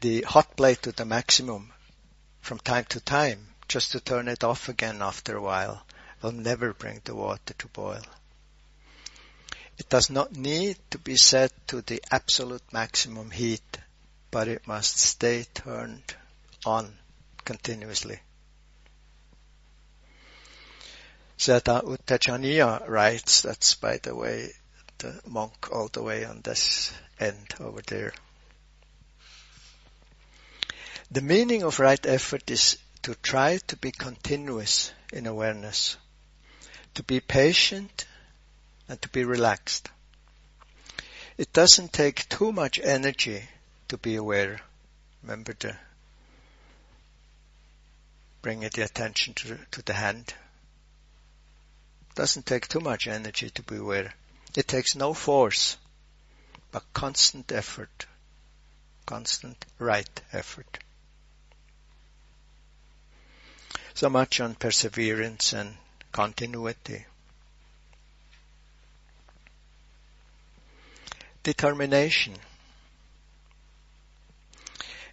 the 0.00 0.22
hot 0.22 0.56
plate 0.56 0.82
to 0.82 0.92
the 0.92 1.04
maximum 1.04 1.72
from 2.40 2.58
time 2.58 2.84
to 2.86 3.00
time, 3.00 3.54
just 3.68 3.92
to 3.92 4.00
turn 4.00 4.28
it 4.28 4.42
off 4.44 4.68
again 4.68 5.02
after 5.02 5.36
a 5.36 5.42
while, 5.42 5.84
will 6.22 6.32
never 6.32 6.72
bring 6.72 7.00
the 7.04 7.14
water 7.14 7.54
to 7.58 7.68
boil. 7.68 8.02
It 9.78 9.88
does 9.88 10.10
not 10.10 10.34
need 10.34 10.76
to 10.90 10.98
be 10.98 11.16
set 11.16 11.52
to 11.68 11.82
the 11.82 12.02
absolute 12.10 12.72
maximum 12.72 13.30
heat, 13.30 13.78
but 14.30 14.48
it 14.48 14.66
must 14.66 14.98
stay 14.98 15.44
turned 15.54 16.14
on 16.66 16.92
continuously. 17.44 18.20
Sayadaw 21.38 21.88
U 21.88 21.96
Tejaniya 22.04 22.88
writes, 22.88 23.42
that's 23.42 23.76
by 23.76 23.98
the 23.98 24.14
way 24.14 24.52
the 24.98 25.20
monk 25.28 25.70
all 25.70 25.86
the 25.86 26.02
way 26.02 26.24
on 26.24 26.40
this 26.40 26.92
end 27.20 27.54
over 27.60 27.80
there. 27.82 28.12
The 31.10 31.22
meaning 31.22 31.62
of 31.62 31.78
right 31.78 32.04
effort 32.04 32.50
is 32.50 32.76
to 33.02 33.14
try 33.14 33.56
to 33.68 33.76
be 33.76 33.92
continuous 33.92 34.92
in 35.10 35.26
awareness, 35.26 35.96
to 36.94 37.02
be 37.02 37.20
patient 37.20 38.04
and 38.88 39.00
to 39.00 39.08
be 39.08 39.24
relaxed. 39.24 39.88
It 41.38 41.50
doesn't 41.54 41.94
take 41.94 42.28
too 42.28 42.52
much 42.52 42.78
energy 42.78 43.48
to 43.88 43.96
be 43.96 44.16
aware. 44.16 44.60
Remember 45.22 45.54
to 45.54 45.78
bring 48.42 48.60
the 48.60 48.82
attention 48.82 49.32
to, 49.32 49.58
to 49.70 49.82
the 49.82 49.94
hand. 49.94 50.34
It 52.10 52.14
doesn't 52.16 52.44
take 52.44 52.68
too 52.68 52.80
much 52.80 53.06
energy 53.06 53.48
to 53.48 53.62
be 53.62 53.76
aware. 53.76 54.12
It 54.54 54.68
takes 54.68 54.94
no 54.94 55.14
force, 55.14 55.78
but 56.70 56.84
constant 56.92 57.50
effort, 57.50 58.04
constant 59.06 59.64
right 59.78 60.20
effort. 60.32 60.78
So 63.98 64.08
much 64.08 64.38
on 64.38 64.54
perseverance 64.54 65.52
and 65.52 65.74
continuity. 66.12 67.04
Determination. 71.42 72.34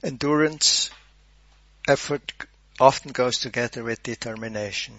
Endurance, 0.04 0.92
effort 1.88 2.32
often 2.80 3.12
goes 3.12 3.40
together 3.40 3.84
with 3.84 4.04
determination. 4.04 4.94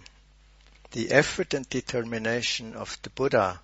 The 0.90 1.12
effort 1.12 1.54
and 1.54 1.70
determination 1.70 2.74
of 2.74 2.98
the 3.02 3.10
Buddha 3.10 3.60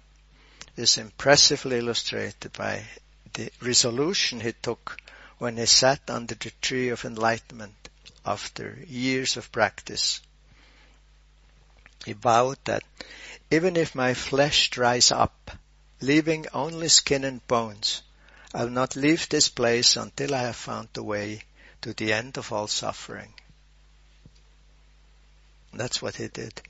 is 0.77 0.99
impressively 0.99 1.79
illustrated 1.79 2.53
by 2.53 2.85
the 3.33 3.51
resolution 3.61 4.39
he 4.39 4.53
took 4.53 5.01
when 5.39 5.57
he 5.57 5.67
sat 5.67 6.03
under 6.07 6.37
the 6.37 6.53
tree 6.61 6.91
of 6.91 7.05
enlightenment 7.05 7.82
after 8.25 8.79
years 8.87 9.37
of 9.37 9.53
practice. 9.53 10.21
He 12.05 12.13
vowed 12.13 12.59
that 12.65 12.83
even 13.51 13.77
if 13.77 13.95
my 13.95 14.15
flesh 14.15 14.71
dries 14.71 15.13
up, 15.13 15.51
leaving 16.01 16.47
only 16.53 16.89
skin 16.89 17.25
and 17.25 17.47
bones, 17.47 18.03
I'll 18.55 18.71
not 18.71 18.97
leave 18.97 19.29
this 19.29 19.49
place 19.49 19.97
until 19.97 20.35
I 20.35 20.43
have 20.43 20.57
found 20.57 20.89
the 20.93 21.03
way 21.03 21.43
to 21.83 21.93
the 21.93 22.13
end 22.13 22.39
of 22.39 22.53
all 22.53 22.67
suffering. 22.67 23.35
That's 25.73 26.03
what 26.03 26.17
he 26.17 26.29
did. 26.29 26.61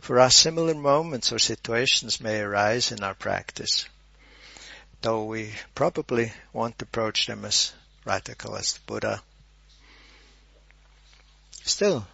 For 0.00 0.20
us, 0.20 0.36
similar 0.36 0.74
moments 0.74 1.32
or 1.32 1.38
situations 1.38 2.20
may 2.20 2.40
arise 2.40 2.92
in 2.92 3.02
our 3.02 3.14
practice 3.14 3.86
though 5.04 5.24
we 5.24 5.52
probably 5.74 6.32
won't 6.54 6.80
approach 6.80 7.26
them 7.26 7.44
as 7.44 7.74
radical 8.06 8.56
as 8.56 8.72
the 8.72 8.80
Buddha. 8.86 9.22
Still, 11.62 12.06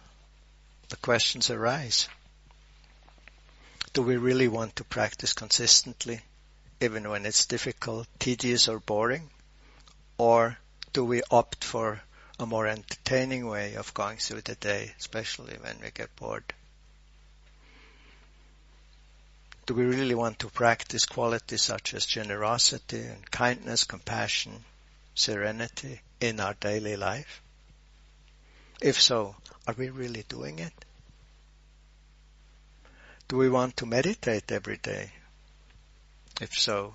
the 0.89 0.97
questions 0.97 1.49
arise. 1.49 2.09
Do 3.93 4.01
we 4.01 4.17
really 4.17 4.49
want 4.49 4.75
to 4.75 4.83
practice 4.83 5.31
consistently, 5.31 6.19
even 6.81 7.09
when 7.09 7.25
it's 7.25 7.45
difficult, 7.45 8.09
tedious 8.19 8.67
or 8.67 8.81
boring? 8.81 9.29
Or 10.17 10.57
do 10.91 11.05
we 11.05 11.23
opt 11.31 11.63
for 11.63 12.01
a 12.39 12.45
more 12.45 12.67
entertaining 12.67 13.47
way 13.47 13.75
of 13.75 13.93
going 13.93 14.17
through 14.17 14.41
the 14.41 14.55
day, 14.55 14.93
especially 14.99 15.55
when 15.61 15.79
we 15.81 15.91
get 15.91 16.13
bored? 16.17 16.53
Do 19.71 19.75
we 19.75 19.85
really 19.85 20.15
want 20.15 20.37
to 20.39 20.49
practice 20.49 21.05
qualities 21.05 21.61
such 21.61 21.93
as 21.93 22.05
generosity 22.05 23.03
and 23.03 23.31
kindness, 23.31 23.85
compassion, 23.85 24.65
serenity 25.15 26.01
in 26.19 26.41
our 26.41 26.55
daily 26.55 26.97
life? 26.97 27.41
If 28.81 29.01
so, 29.01 29.37
are 29.65 29.73
we 29.73 29.89
really 29.89 30.25
doing 30.27 30.59
it? 30.59 30.73
Do 33.29 33.37
we 33.37 33.49
want 33.49 33.77
to 33.77 33.85
meditate 33.85 34.51
every 34.51 34.75
day? 34.75 35.13
If 36.41 36.53
so, 36.59 36.93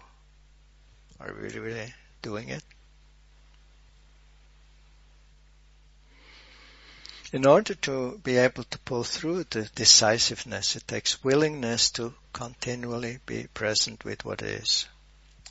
are 1.18 1.33
we 1.33 1.49
really 1.59 1.95
doing 2.20 2.51
it? 2.51 2.64
In 7.33 7.45
order 7.45 7.74
to 7.74 8.18
be 8.18 8.37
able 8.37 8.62
to 8.64 8.79
pull 8.79 9.03
through 9.03 9.45
the 9.45 9.64
decisiveness, 9.74 10.77
it 10.77 10.87
takes 10.87 11.24
willingness 11.24 11.91
to 11.93 12.14
continually 12.33 13.18
be 13.27 13.49
present 13.49 14.05
with 14.05 14.24
what 14.24 14.43
is, 14.43 14.87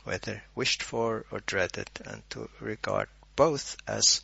whether 0.05 0.41
wished 0.55 0.82
for 0.82 1.26
or 1.32 1.41
dreaded, 1.41 1.89
and 2.05 2.23
to 2.30 2.49
regard 2.61 3.09
both 3.36 3.76
as 3.88 4.21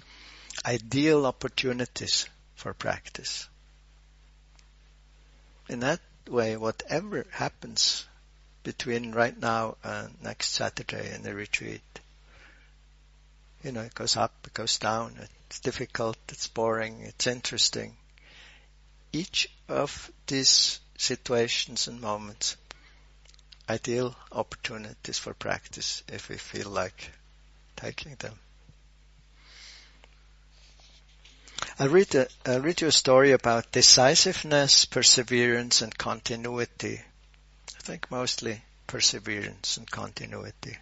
ideal 0.65 1.25
opportunities 1.25 2.25
for 2.55 2.73
practice. 2.73 3.49
In 5.67 5.81
that 5.81 5.99
way, 6.27 6.55
whatever 6.55 7.25
happens 7.31 8.05
between 8.63 9.11
right 9.11 9.37
now 9.37 9.75
and 9.83 10.21
next 10.21 10.49
Saturday 10.51 11.13
in 11.13 11.23
the 11.23 11.33
retreat, 11.33 12.00
you 13.63 13.71
know, 13.71 13.81
it 13.81 13.93
goes 13.93 14.17
up, 14.17 14.33
it 14.45 14.53
goes 14.53 14.77
down, 14.77 15.15
it's 15.47 15.59
difficult, 15.59 16.17
it's 16.29 16.47
boring, 16.47 17.01
it's 17.01 17.27
interesting. 17.27 17.95
Each 19.13 19.47
of 19.67 20.11
these 20.27 20.79
situations 20.97 21.87
and 21.87 21.99
moments, 22.01 22.55
ideal 23.69 24.15
opportunities 24.31 25.17
for 25.17 25.33
practice 25.33 26.03
if 26.11 26.29
we 26.29 26.37
feel 26.37 26.69
like 26.69 27.11
taking 27.75 28.15
them. 28.15 28.33
I'll 31.79 31.89
read, 31.89 32.13
a, 32.15 32.27
I'll 32.45 32.61
read 32.61 32.81
you 32.81 32.87
a 32.87 32.91
story 32.91 33.31
about 33.31 33.71
decisiveness, 33.71 34.85
perseverance, 34.85 35.81
and 35.81 35.97
continuity. 35.97 37.01
I 37.77 37.81
think 37.81 38.11
mostly 38.11 38.61
perseverance 38.87 39.77
and 39.77 39.89
continuity. 39.89 40.77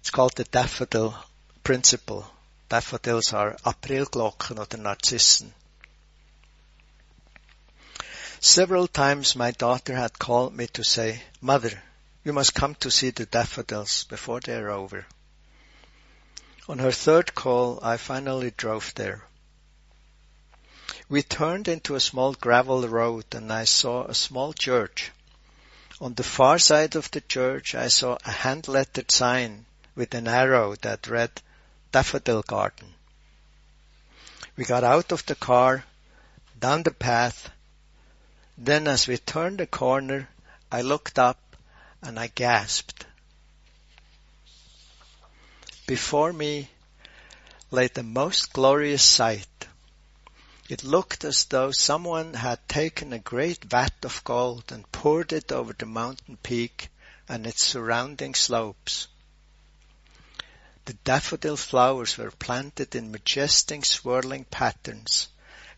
It's 0.00 0.10
called 0.10 0.34
the 0.34 0.44
daffodil 0.44 1.16
principle. 1.64 2.26
Daffodils 2.68 3.32
are 3.32 3.56
Aprilglocken 3.64 4.58
or 4.58 4.66
the 4.66 4.78
er 4.78 4.80
Narzissen. 4.80 5.52
Several 8.40 8.88
times 8.88 9.36
my 9.36 9.52
daughter 9.52 9.94
had 9.94 10.18
called 10.18 10.56
me 10.56 10.66
to 10.68 10.82
say, 10.82 11.22
Mother, 11.40 11.82
you 12.24 12.32
must 12.32 12.54
come 12.54 12.74
to 12.76 12.90
see 12.90 13.10
the 13.10 13.26
daffodils 13.26 14.04
before 14.04 14.40
they 14.40 14.54
are 14.54 14.70
over. 14.70 15.06
On 16.68 16.78
her 16.78 16.90
third 16.90 17.34
call, 17.34 17.78
I 17.82 17.96
finally 17.96 18.50
drove 18.50 18.92
there. 18.94 19.24
We 21.08 21.22
turned 21.22 21.68
into 21.68 21.94
a 21.94 22.00
small 22.00 22.34
gravel 22.34 22.88
road 22.88 23.26
and 23.32 23.52
I 23.52 23.64
saw 23.64 24.04
a 24.04 24.14
small 24.14 24.52
church. 24.52 25.12
On 26.00 26.14
the 26.14 26.24
far 26.24 26.58
side 26.58 26.96
of 26.96 27.10
the 27.12 27.20
church 27.20 27.74
I 27.74 27.88
saw 27.88 28.18
a 28.24 28.30
hand-lettered 28.30 29.12
sign 29.12 29.66
with 29.94 30.14
an 30.14 30.26
arrow 30.26 30.74
that 30.82 31.06
read 31.06 31.42
Daffodil 31.92 32.42
Garden. 32.42 32.94
We 34.56 34.64
got 34.64 34.82
out 34.82 35.12
of 35.12 35.24
the 35.26 35.34
car, 35.34 35.84
down 36.58 36.82
the 36.82 36.90
path, 36.90 37.50
then 38.56 38.88
as 38.88 39.06
we 39.06 39.18
turned 39.18 39.58
the 39.58 39.66
corner, 39.66 40.28
I 40.70 40.82
looked 40.82 41.18
up 41.18 41.56
and 42.00 42.18
I 42.18 42.28
gasped. 42.28 43.06
Before 45.86 46.32
me 46.32 46.70
lay 47.70 47.88
the 47.88 48.02
most 48.02 48.52
glorious 48.52 49.02
sight. 49.02 49.48
It 50.68 50.84
looked 50.84 51.24
as 51.24 51.44
though 51.44 51.72
someone 51.72 52.34
had 52.34 52.66
taken 52.68 53.12
a 53.12 53.18
great 53.18 53.64
vat 53.64 53.92
of 54.04 54.24
gold 54.24 54.72
and 54.72 54.90
poured 54.92 55.32
it 55.32 55.52
over 55.52 55.74
the 55.74 55.86
mountain 55.86 56.38
peak 56.42 56.88
and 57.28 57.46
its 57.46 57.62
surrounding 57.64 58.34
slopes. 58.34 59.08
The 60.84 60.94
daffodil 61.04 61.56
flowers 61.56 62.18
were 62.18 62.32
planted 62.32 62.96
in 62.96 63.12
majestic 63.12 63.84
swirling 63.84 64.44
patterns, 64.46 65.28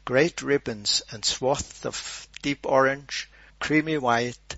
great 0.07 0.41
ribbons 0.41 1.03
and 1.11 1.23
swaths 1.23 1.85
of 1.85 2.27
deep 2.41 2.65
orange, 2.65 3.29
creamy 3.61 3.99
white, 3.99 4.57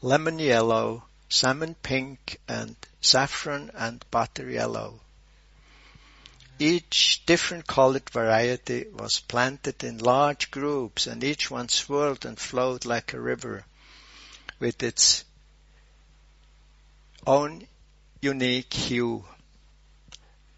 lemon 0.00 0.38
yellow, 0.38 1.04
salmon 1.28 1.74
pink 1.74 2.40
and 2.48 2.74
saffron 3.02 3.70
and 3.74 4.02
butter 4.10 4.48
yellow. 4.48 5.00
Each 6.58 7.22
different 7.26 7.66
colored 7.66 8.08
variety 8.08 8.86
was 8.88 9.20
planted 9.20 9.84
in 9.84 9.98
large 9.98 10.50
groups 10.50 11.06
and 11.06 11.22
each 11.22 11.50
one 11.50 11.68
swirled 11.68 12.24
and 12.24 12.38
flowed 12.38 12.86
like 12.86 13.12
a 13.12 13.20
river 13.20 13.66
with 14.58 14.82
its 14.82 15.24
own 17.26 17.68
unique 18.22 18.72
hue. 18.72 19.22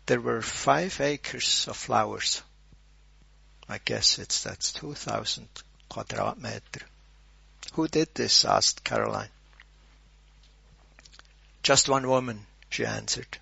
There 0.07 0.21
were 0.21 0.41
five 0.41 1.01
acres 1.01 1.67
of 1.69 1.77
flowers. 1.77 2.43
I 3.69 3.79
guess 3.79 4.19
it's, 4.21 4.45
that's 4.45 4.73
2000 4.73 5.49
quadratmeter. 5.91 6.83
Who 7.73 7.89
did 7.89 8.15
this? 8.15 8.45
asked 8.45 8.85
Caroline. 8.85 9.31
Just 11.65 11.89
one 11.89 12.07
woman, 12.07 12.47
she 12.71 12.87
answered. 12.87 13.39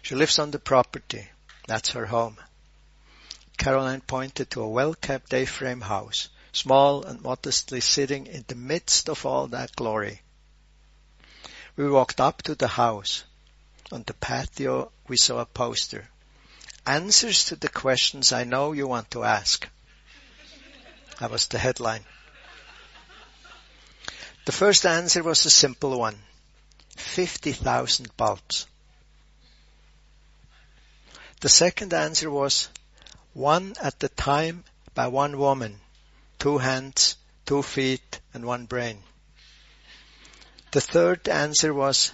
She 0.00 0.14
lives 0.14 0.38
on 0.38 0.50
the 0.50 0.58
property. 0.58 1.28
That's 1.66 1.90
her 1.90 2.06
home. 2.06 2.38
Caroline 3.58 4.00
pointed 4.00 4.50
to 4.50 4.62
a 4.62 4.68
well-kept 4.68 5.34
A-frame 5.34 5.82
house, 5.82 6.30
small 6.52 7.04
and 7.04 7.20
modestly 7.20 7.80
sitting 7.80 8.26
in 8.26 8.44
the 8.48 8.54
midst 8.54 9.10
of 9.10 9.26
all 9.26 9.48
that 9.48 9.76
glory. 9.76 10.22
We 11.76 11.90
walked 11.90 12.20
up 12.20 12.40
to 12.42 12.54
the 12.54 12.68
house. 12.68 13.24
On 13.94 14.02
the 14.02 14.14
patio 14.14 14.90
we 15.06 15.16
saw 15.16 15.38
a 15.38 15.46
poster. 15.46 16.08
Answers 16.84 17.44
to 17.44 17.54
the 17.54 17.68
questions 17.68 18.32
I 18.32 18.42
know 18.42 18.72
you 18.72 18.88
want 18.88 19.12
to 19.12 19.22
ask. 19.22 19.68
That 21.20 21.30
was 21.30 21.46
the 21.46 21.60
headline. 21.60 22.04
The 24.46 24.50
first 24.50 24.84
answer 24.84 25.22
was 25.22 25.46
a 25.46 25.50
simple 25.50 25.96
one. 25.96 26.20
50,000 26.96 28.16
bulbs. 28.16 28.66
The 31.38 31.48
second 31.48 31.94
answer 31.94 32.28
was 32.28 32.70
one 33.32 33.76
at 33.80 34.02
a 34.02 34.08
time 34.08 34.64
by 34.94 35.06
one 35.06 35.38
woman, 35.38 35.78
two 36.40 36.58
hands, 36.58 37.14
two 37.46 37.62
feet, 37.62 38.18
and 38.34 38.44
one 38.44 38.66
brain. 38.66 39.04
The 40.72 40.80
third 40.80 41.28
answer 41.28 41.72
was 41.72 42.10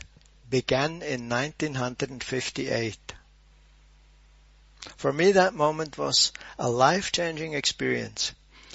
began 0.51 1.03
in 1.03 1.29
1958. 1.29 3.15
For 4.97 5.13
me 5.13 5.33
that 5.33 5.55
moment 5.55 5.97
was 5.97 6.33
a 6.59 6.69
life-changing 6.69 7.55
experience. 7.55 8.33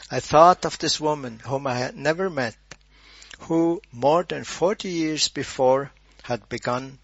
I 0.09 0.21
thought 0.21 0.65
of 0.65 0.77
this 0.77 0.99
woman 0.99 1.39
whom 1.39 1.67
I 1.67 1.77
had 1.77 1.97
never 1.97 2.29
met, 2.29 2.55
who 3.39 3.81
more 3.91 4.23
than 4.23 4.45
40 4.45 4.87
years 4.87 5.27
before 5.27 5.91
had 6.23 6.47
begun 6.47 6.99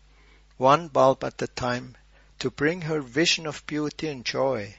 one 0.58 0.88
bulb 0.88 1.24
at 1.24 1.42
a 1.42 1.48
time 1.48 1.98
to 2.40 2.50
bring 2.50 2.82
her 2.82 3.02
vision 3.02 3.48
of 3.48 3.66
beauty 3.68 4.08
and 4.08 4.24
joy 4.24 4.76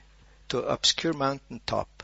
to 0.48 0.62
obscure 0.62 1.12
mountain 1.12 1.60
top, 1.66 2.02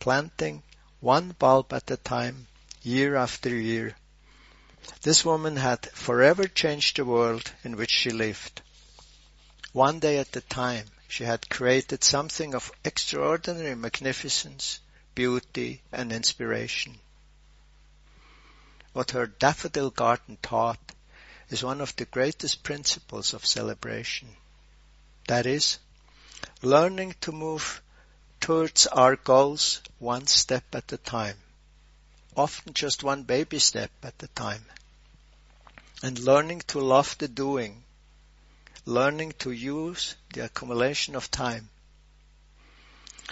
planting 0.00 0.62
one 1.00 1.30
bulb 1.38 1.72
at 1.72 1.90
a 1.90 1.96
time, 1.96 2.46
year 2.82 3.16
after 3.16 3.48
year. 3.48 3.96
This 5.02 5.24
woman 5.24 5.56
had 5.56 5.90
forever 5.92 6.46
changed 6.48 6.96
the 6.96 7.04
world 7.04 7.52
in 7.62 7.76
which 7.76 7.90
she 7.90 8.10
lived. 8.10 8.62
One 9.72 10.00
day 10.00 10.18
at 10.18 10.34
a 10.36 10.40
time, 10.40 10.86
she 11.08 11.24
had 11.24 11.48
created 11.48 12.02
something 12.02 12.54
of 12.54 12.72
extraordinary 12.84 13.74
magnificence, 13.74 14.80
beauty, 15.14 15.82
and 15.92 16.12
inspiration. 16.12 16.98
What 18.92 19.12
her 19.12 19.26
daffodil 19.26 19.90
garden 19.90 20.38
taught 20.42 20.92
is 21.48 21.62
one 21.62 21.80
of 21.80 21.94
the 21.96 22.06
greatest 22.06 22.62
principles 22.62 23.34
of 23.34 23.46
celebration. 23.46 24.36
That 25.28 25.46
is, 25.46 25.78
learning 26.60 27.14
to 27.20 27.30
move 27.30 27.82
towards 28.40 28.86
our 28.86 29.16
goals 29.16 29.80
one 29.98 30.26
step 30.26 30.64
at 30.74 30.92
a 30.92 30.96
time. 30.96 31.36
Often 32.36 32.74
just 32.74 33.02
one 33.04 33.24
baby 33.24 33.58
step 33.58 33.90
at 34.02 34.22
a 34.22 34.28
time. 34.28 34.64
And 36.02 36.18
learning 36.18 36.62
to 36.68 36.80
love 36.80 37.16
the 37.18 37.28
doing. 37.28 37.84
Learning 38.86 39.32
to 39.40 39.50
use 39.50 40.14
the 40.32 40.44
accumulation 40.44 41.14
of 41.14 41.30
time. 41.30 41.68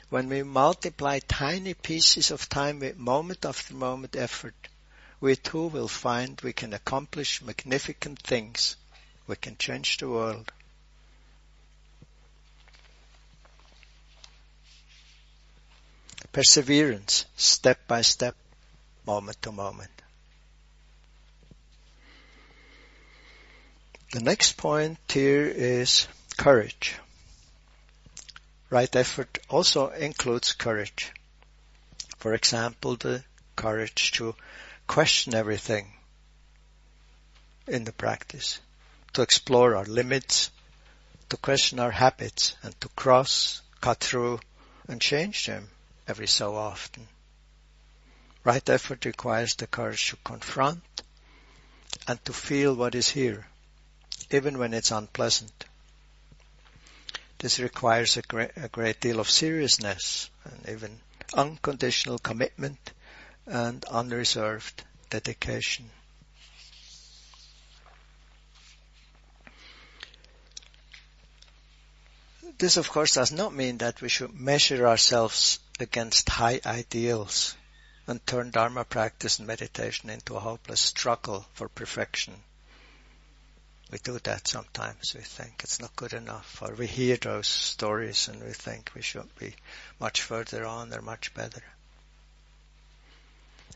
When 0.09 0.29
we 0.29 0.43
multiply 0.43 1.19
tiny 1.21 1.75
pieces 1.75 2.31
of 2.31 2.49
time 2.49 2.81
with 2.81 2.97
moment 2.97 3.45
after 3.45 3.75
moment 3.75 4.17
effort, 4.17 4.55
we 5.21 5.37
too 5.37 5.67
will 5.67 5.89
find 5.89 6.41
we 6.41 6.53
can 6.53 6.73
accomplish 6.73 7.43
magnificent 7.43 8.23
things. 8.23 8.77
We 9.27 9.37
can 9.37 9.57
change 9.57 9.99
the 9.99 10.09
world. 10.09 10.53
perseverance, 16.33 17.25
step 17.37 17.87
by 17.89 18.03
step, 18.03 18.37
moment 19.07 19.41
to 19.43 19.53
moment. 19.53 19.91
The 24.13 24.21
next 24.21 24.57
point 24.57 24.99
here 25.09 25.47
is 25.47 26.09
courage. 26.37 26.97
Right 28.69 28.95
effort 28.97 29.39
also 29.49 29.91
includes 29.91 30.53
courage. 30.53 31.13
For 32.19 32.35
example, 32.35 32.97
the 32.97 33.23
courage 33.57 34.13
to 34.13 34.35
question 34.87 35.35
everything 35.35 35.93
in 37.69 37.85
the 37.85 37.93
practice, 37.93 38.61
to 39.13 39.23
explore 39.23 39.77
our 39.77 39.85
limits, 39.85 40.51
to 41.29 41.37
question 41.37 41.79
our 41.79 41.93
habits 41.93 42.57
and 42.63 42.79
to 42.81 42.89
cross, 42.91 43.63
cut 43.81 44.01
through 44.01 44.41
and 44.89 45.01
change 45.01 45.47
them 45.47 45.69
every 46.09 46.27
so 46.27 46.57
often. 46.57 47.07
Right 48.43 48.69
effort 48.71 49.05
requires 49.05 49.55
the 49.55 49.67
courage 49.67 50.11
to 50.11 50.17
confront 50.25 50.83
and 52.09 52.25
to 52.25 52.33
feel 52.33 52.75
what 52.75 52.95
is 52.95 53.11
here, 53.11 53.47
even 54.31 54.59
when 54.59 54.73
it's 54.73 54.91
unpleasant. 54.91 55.67
This 57.39 57.59
requires 57.59 58.17
a 58.17 58.23
great, 58.23 58.53
a 58.57 58.69
great 58.69 59.01
deal 59.01 59.21
of 59.21 59.29
seriousness 59.29 60.31
and 60.45 60.69
even 60.71 61.01
unconditional 61.35 62.19
commitment 62.19 62.93
and 63.47 63.85
unreserved 63.85 64.85
dedication. 65.11 65.91
This 72.59 72.77
of 72.77 72.91
course 72.91 73.15
does 73.15 73.33
not 73.33 73.55
mean 73.55 73.79
that 73.79 74.01
we 74.01 74.09
should 74.09 74.35
measure 74.35 74.87
ourselves 74.87 75.59
against 75.79 76.29
high 76.29 76.61
ideals 76.65 77.57
and 78.11 78.27
turn 78.27 78.51
Dharma 78.51 78.85
practice 78.85 79.39
and 79.39 79.47
meditation 79.47 80.11
into 80.11 80.35
a 80.35 80.41
hopeless 80.41 80.81
struggle 80.81 81.47
for 81.55 81.69
perfection. 81.69 82.35
We 83.93 83.99
do 83.99 84.19
that 84.19 84.49
sometimes. 84.49 85.15
We 85.15 85.21
think 85.21 85.61
it's 85.63 85.81
not 85.81 85.95
good 85.95 86.13
enough 86.13 86.61
or 86.61 86.75
we 86.75 86.89
hear 86.89 87.17
those 87.17 87.47
stories 87.47 88.27
and 88.27 88.43
we 88.43 88.53
think 88.53 88.91
we 88.95 89.03
should 89.03 89.33
be 89.39 89.55
much 90.01 90.23
further 90.23 90.67
on 90.67 90.93
or 90.93 91.01
much 91.03 91.33
better. 91.35 91.63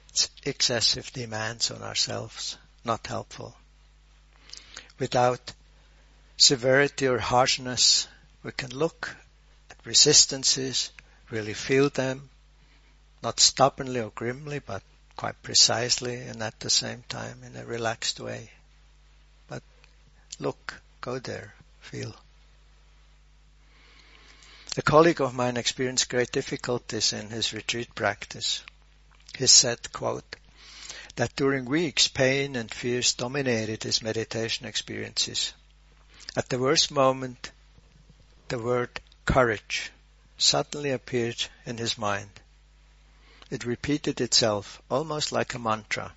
It's 0.09 0.29
excessive 0.45 1.13
demands 1.13 1.71
on 1.71 1.83
ourselves, 1.83 2.59
not 2.85 3.07
helpful. 3.07 3.57
Without 4.99 5.53
severity 6.37 7.07
or 7.07 7.19
harshness, 7.19 8.09
we 8.43 8.51
can 8.51 8.71
look 8.71 9.15
at 9.71 9.87
resistances, 9.87 10.91
really 11.31 11.55
feel 11.55 11.89
them, 11.91 12.31
not 13.25 13.41
stubbornly 13.41 14.01
or 14.01 14.11
grimly, 14.11 14.59
but 14.59 14.83
quite 15.17 15.43
precisely 15.43 16.17
and 16.17 16.43
at 16.43 16.61
the 16.61 16.69
same 16.69 17.03
time 17.09 17.43
in 17.43 17.57
a 17.57 17.65
relaxed 17.65 18.21
way. 18.21 18.51
But 19.49 19.63
look, 20.39 20.83
go 21.01 21.19
there, 21.19 21.55
feel. 21.81 22.15
A 24.77 24.83
colleague 24.83 25.23
of 25.23 25.35
mine 25.35 25.57
experienced 25.57 26.11
great 26.11 26.33
difficulties 26.33 27.15
in 27.15 27.31
his 27.31 27.55
retreat 27.55 27.95
practice. 27.95 28.63
He 29.39 29.47
said, 29.47 29.93
quote, 29.93 30.37
that 31.17 31.35
during 31.35 31.65
weeks 31.65 32.09
pain 32.09 32.57
and 32.57 32.73
fears 32.73 33.15
dominated 33.15 33.85
his 33.85 34.03
meditation 34.03 34.67
experiences. 34.67 35.53
At 36.37 36.49
the 36.51 36.59
worst 36.59 36.91
moment, 36.91 37.53
the 38.49 38.59
word 38.59 39.01
courage 39.25 39.93
suddenly 40.37 40.91
appeared 40.91 41.47
in 41.65 41.79
his 41.79 41.97
mind. 41.97 42.41
It 43.55 43.65
repeated 43.65 44.21
itself 44.21 44.83
almost 44.91 45.31
like 45.31 45.55
a 45.55 45.61
mantra. 45.61 46.13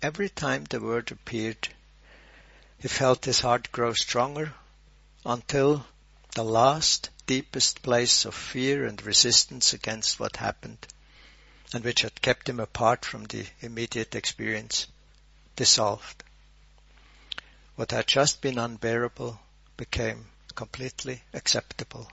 Every 0.00 0.30
time 0.30 0.64
the 0.64 0.80
word 0.80 1.12
appeared, 1.12 1.68
he 2.78 2.88
felt 2.88 3.26
his 3.26 3.40
heart 3.40 3.70
grow 3.72 3.92
stronger 3.92 4.54
until 5.26 5.84
the 6.34 6.44
last 6.44 7.10
deepest 7.26 7.82
place 7.82 8.24
of 8.24 8.34
fear 8.34 8.86
and 8.86 9.02
resistance 9.02 9.74
against 9.74 10.18
what 10.18 10.36
happened 10.36 10.78
and 11.74 11.84
which 11.84 12.00
had 12.00 12.22
kept 12.22 12.48
him 12.48 12.58
apart 12.58 13.04
from 13.04 13.24
the 13.24 13.46
immediate 13.60 14.14
experience 14.14 14.86
dissolved. 15.56 16.24
What 17.76 17.90
had 17.90 18.06
just 18.06 18.40
been 18.40 18.56
unbearable 18.56 19.38
became 19.76 20.30
completely 20.54 21.22
acceptable. 21.34 22.10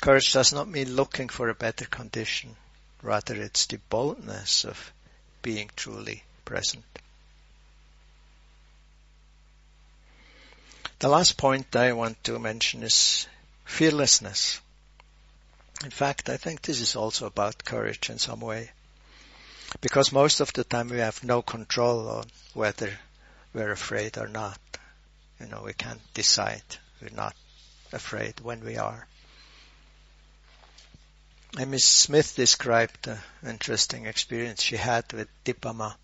Courage 0.00 0.32
does 0.32 0.52
not 0.52 0.68
mean 0.68 0.94
looking 0.94 1.28
for 1.28 1.48
a 1.48 1.54
better 1.54 1.86
condition. 1.86 2.56
Rather, 3.02 3.34
it's 3.34 3.66
the 3.66 3.78
boldness 3.88 4.64
of 4.64 4.92
being 5.42 5.70
truly 5.76 6.22
present. 6.44 6.84
The 10.98 11.08
last 11.08 11.36
point 11.36 11.76
I 11.76 11.92
want 11.92 12.22
to 12.24 12.38
mention 12.38 12.82
is 12.82 13.26
fearlessness. 13.64 14.60
In 15.84 15.90
fact, 15.90 16.30
I 16.30 16.36
think 16.36 16.62
this 16.62 16.80
is 16.80 16.96
also 16.96 17.26
about 17.26 17.64
courage 17.64 18.08
in 18.08 18.18
some 18.18 18.40
way. 18.40 18.70
Because 19.80 20.12
most 20.12 20.40
of 20.40 20.52
the 20.52 20.64
time 20.64 20.88
we 20.88 20.98
have 20.98 21.22
no 21.22 21.42
control 21.42 22.08
on 22.08 22.24
whether 22.54 22.98
we're 23.52 23.72
afraid 23.72 24.16
or 24.16 24.28
not. 24.28 24.58
You 25.38 25.46
know, 25.46 25.62
we 25.64 25.74
can't 25.74 26.00
decide. 26.14 26.62
We're 27.02 27.10
not 27.10 27.36
afraid 27.92 28.40
when 28.40 28.64
we 28.64 28.78
are. 28.78 29.06
Amy 31.58 31.78
Schmidt 31.78 32.34
described 32.36 33.06
an 33.06 33.18
interesting 33.42 34.04
experience 34.04 34.62
she 34.62 34.76
had 34.76 35.10
with 35.12 35.28
Dipa 35.44 35.74
Ma. 35.74 35.94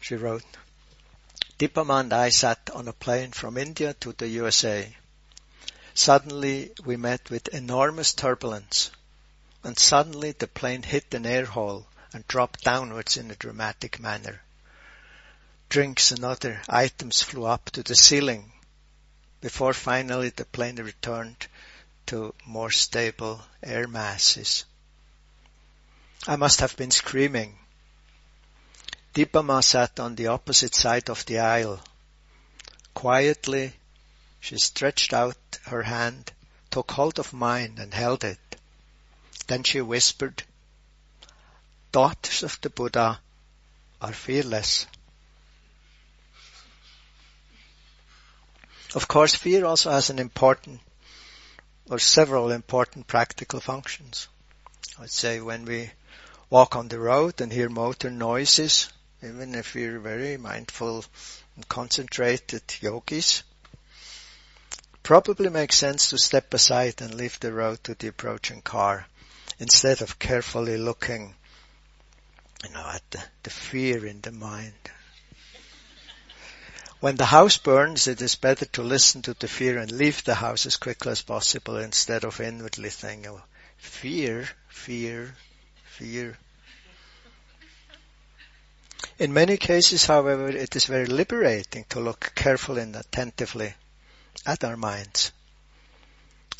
She 0.00 0.16
wrote, 0.16 0.44
Dipa 1.58 1.86
Ma 1.86 2.00
and 2.00 2.12
I 2.12 2.28
sat 2.28 2.68
on 2.74 2.86
a 2.86 2.92
plane 2.92 3.32
from 3.32 3.56
India 3.56 3.94
to 3.94 4.12
the 4.12 4.28
USA. 4.28 4.94
Suddenly 5.94 6.72
we 6.84 6.96
met 6.96 7.30
with 7.30 7.48
enormous 7.48 8.12
turbulence 8.12 8.90
and 9.62 9.78
suddenly 9.78 10.32
the 10.32 10.46
plane 10.46 10.82
hit 10.82 11.14
an 11.14 11.24
air 11.24 11.46
hole 11.46 11.86
and 12.12 12.28
dropped 12.28 12.64
downwards 12.64 13.16
in 13.16 13.30
a 13.30 13.36
dramatic 13.36 13.98
manner 13.98 14.42
drinks 15.70 16.12
and 16.12 16.24
other 16.24 16.62
items 16.68 17.22
flew 17.22 17.46
up 17.46 17.70
to 17.70 17.82
the 17.82 17.96
ceiling 17.96 18.52
before 19.40 19.72
finally 19.72 20.28
the 20.28 20.44
plane 20.44 20.76
returned 20.76 21.48
to 22.06 22.34
more 22.44 22.70
stable 22.70 23.42
air 23.62 23.86
masses. 23.86 24.64
I 26.26 26.36
must 26.36 26.60
have 26.60 26.76
been 26.76 26.90
screaming. 26.90 27.58
Dipa 29.14 29.44
Ma 29.44 29.60
sat 29.60 30.00
on 30.00 30.14
the 30.14 30.28
opposite 30.28 30.74
side 30.74 31.08
of 31.10 31.24
the 31.26 31.38
aisle. 31.38 31.80
Quietly, 32.94 33.74
she 34.40 34.58
stretched 34.58 35.12
out 35.12 35.36
her 35.66 35.82
hand, 35.82 36.32
took 36.70 36.90
hold 36.90 37.18
of 37.18 37.32
mine 37.32 37.76
and 37.78 37.94
held 37.94 38.24
it. 38.24 38.38
Then 39.46 39.62
she 39.62 39.80
whispered, 39.80 40.42
daughters 41.92 42.42
of 42.42 42.60
the 42.60 42.70
Buddha 42.70 43.20
are 44.00 44.12
fearless. 44.12 44.86
Of 48.94 49.06
course, 49.08 49.34
fear 49.34 49.64
also 49.64 49.90
has 49.90 50.10
an 50.10 50.18
important 50.18 50.80
or 51.90 51.98
several 51.98 52.50
important 52.50 53.06
practical 53.06 53.60
functions. 53.60 54.28
I'd 54.98 55.10
say 55.10 55.40
when 55.40 55.64
we 55.64 55.90
walk 56.50 56.76
on 56.76 56.88
the 56.88 56.98
road 56.98 57.40
and 57.40 57.52
hear 57.52 57.68
motor 57.68 58.10
noises, 58.10 58.88
even 59.22 59.54
if 59.54 59.74
we're 59.74 59.98
very 59.98 60.36
mindful 60.36 61.04
and 61.56 61.68
concentrated 61.68 62.62
yogis, 62.80 63.42
probably 65.02 65.50
makes 65.50 65.76
sense 65.76 66.10
to 66.10 66.18
step 66.18 66.52
aside 66.54 67.00
and 67.00 67.14
leave 67.14 67.38
the 67.40 67.52
road 67.52 67.82
to 67.84 67.94
the 67.94 68.08
approaching 68.08 68.62
car 68.62 69.06
instead 69.58 70.00
of 70.00 70.18
carefully 70.18 70.76
looking, 70.76 71.34
you 72.64 72.70
know, 72.70 72.86
at 72.88 73.02
the, 73.10 73.22
the 73.42 73.50
fear 73.50 74.06
in 74.06 74.20
the 74.22 74.32
mind. 74.32 74.72
When 77.00 77.16
the 77.16 77.26
house 77.26 77.58
burns, 77.58 78.06
it 78.06 78.22
is 78.22 78.34
better 78.34 78.64
to 78.66 78.82
listen 78.82 79.22
to 79.22 79.34
the 79.34 79.48
fear 79.48 79.78
and 79.78 79.92
leave 79.92 80.24
the 80.24 80.34
house 80.34 80.66
as 80.66 80.76
quickly 80.76 81.12
as 81.12 81.22
possible 81.22 81.76
instead 81.76 82.24
of 82.24 82.40
inwardly 82.40 82.90
thinking, 82.90 83.30
oh, 83.30 83.42
fear, 83.76 84.48
fear, 84.68 85.34
fear. 85.84 86.38
In 89.18 89.32
many 89.32 89.56
cases, 89.56 90.06
however, 90.06 90.48
it 90.48 90.74
is 90.74 90.86
very 90.86 91.06
liberating 91.06 91.84
to 91.90 92.00
look 92.00 92.32
carefully 92.34 92.82
and 92.82 92.96
attentively 92.96 93.74
at 94.46 94.64
our 94.64 94.76
minds 94.76 95.30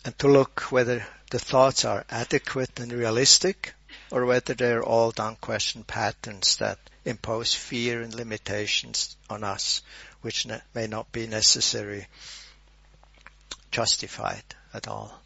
and 0.04 0.16
to 0.18 0.28
look 0.28 0.60
whether 0.70 1.06
the 1.30 1.38
thoughts 1.38 1.84
are 1.84 2.04
adequate 2.10 2.78
and 2.78 2.92
realistic 2.92 3.74
or 4.10 4.26
whether 4.26 4.54
they 4.54 4.72
are 4.72 4.82
all 4.82 5.12
unquestioned 5.18 5.86
patterns 5.86 6.58
that 6.58 6.78
impose 7.04 7.54
fear 7.54 8.02
and 8.02 8.14
limitations 8.14 9.16
on 9.28 9.44
us 9.44 9.82
which 10.22 10.46
ne- 10.46 10.60
may 10.74 10.86
not 10.86 11.10
be 11.12 11.26
necessary 11.26 12.06
justified 13.70 14.42
at 14.72 14.88
all. 14.88 15.20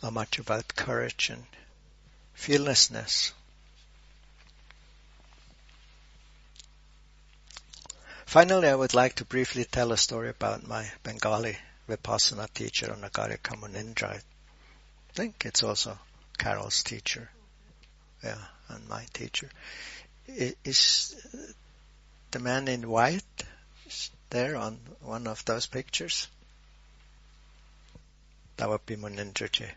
So 0.00 0.10
much 0.10 0.38
about 0.38 0.76
courage 0.76 1.30
and 1.30 1.46
fearlessness. 2.34 3.32
Finally, 8.26 8.68
I 8.68 8.74
would 8.74 8.92
like 8.92 9.14
to 9.14 9.24
briefly 9.24 9.64
tell 9.64 9.92
a 9.92 9.96
story 9.96 10.28
about 10.28 10.66
my 10.66 10.90
Bengali 11.04 11.56
Vipassana 11.88 12.52
teacher, 12.52 12.92
on 12.92 13.02
Anagarika 13.02 13.56
Munindra. 13.56 14.16
I 14.16 14.20
think 15.12 15.44
it's 15.44 15.62
also 15.62 15.98
Carol's 16.38 16.82
teacher. 16.82 17.30
Yeah, 18.22 18.38
and 18.68 18.88
my 18.88 19.04
teacher. 19.12 19.50
Is 20.26 21.14
the 22.30 22.38
man 22.38 22.68
in 22.68 22.88
white 22.88 23.44
there 24.30 24.56
on 24.56 24.78
one 25.02 25.26
of 25.26 25.44
those 25.44 25.66
pictures? 25.66 26.28
That 28.56 28.68
would 28.68 28.86
be 28.86 28.96
Munindraji. 28.96 29.68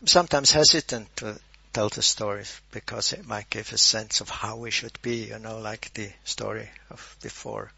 I'm 0.00 0.06
sometimes 0.06 0.52
hesitant 0.52 1.16
to 1.16 1.40
tell 1.72 1.88
the 1.88 2.02
stories 2.02 2.60
because 2.70 3.12
it 3.12 3.26
might 3.26 3.50
give 3.50 3.72
a 3.72 3.78
sense 3.78 4.20
of 4.20 4.28
how 4.28 4.56
we 4.56 4.70
should 4.70 5.00
be, 5.02 5.24
you 5.24 5.38
know, 5.38 5.58
like 5.58 5.92
the 5.94 6.10
story 6.24 6.70
of 6.90 7.16
before. 7.22 7.72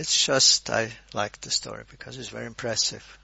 It's 0.00 0.24
just 0.24 0.70
I 0.70 0.90
like 1.12 1.42
the 1.42 1.50
story 1.50 1.84
because 1.90 2.16
it's 2.16 2.30
very 2.30 2.46
impressive. 2.46 3.18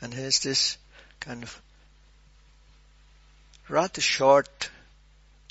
And 0.00 0.14
here's 0.14 0.38
this 0.40 0.78
kind 1.20 1.42
of 1.42 1.60
rather 3.68 4.00
short, 4.00 4.70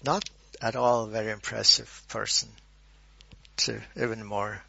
not 0.04 0.28
at 0.60 0.76
all 0.76 1.06
very 1.06 1.30
impressive 1.30 2.02
person. 2.08 2.50
It's 3.54 3.70
uh, 3.70 3.82
even 3.96 4.26
more 4.26 4.64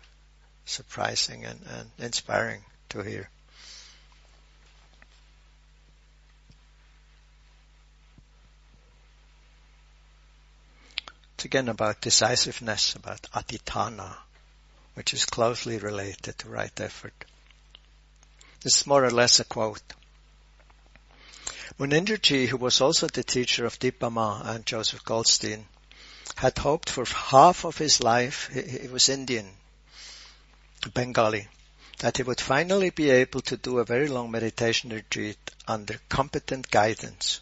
surprising 0.67 1.47
and, 1.47 1.59
and 1.71 1.91
inspiring 1.99 2.63
to 2.91 3.01
hear. 3.01 3.31
It's 11.37 11.47
again 11.47 11.71
about 11.71 12.03
decisiveness, 12.03 12.95
about 12.95 13.23
adhitthana, 13.33 14.17
which 14.95 15.15
is 15.15 15.25
closely 15.25 15.79
related 15.79 16.39
to 16.39 16.49
right 16.49 16.81
effort. 16.81 17.25
This 18.63 18.79
is 18.79 18.87
more 18.87 19.05
or 19.05 19.11
less 19.11 19.41
a 19.41 19.45
quote. 19.45 19.83
Munindraji, 21.79 22.47
who 22.47 22.57
was 22.57 22.81
also 22.81 23.07
the 23.07 23.23
teacher 23.23 23.67
of 23.67 23.79
Dipa 23.79 24.11
Ma 24.11 24.41
and 24.45 24.65
Joseph 24.65 25.05
Goldstein, 25.05 25.67
had 26.37 26.59
hoped 26.59 26.89
for 26.89 27.05
half 27.05 27.65
of 27.65 27.79
his 27.79 28.03
life, 28.03 28.49
he 28.53 28.89
was 28.89 29.09
Indian, 29.09 29.51
Bengali, 30.93 31.49
that 31.99 32.17
he 32.17 32.23
would 32.23 32.41
finally 32.41 32.91
be 32.91 33.11
able 33.11 33.41
to 33.43 33.57
do 33.57 33.79
a 33.79 33.85
very 33.85 34.09
long 34.09 34.31
meditation 34.31 34.91
retreat 34.91 35.39
under 35.67 36.01
competent 36.09 36.71
guidance 36.71 37.41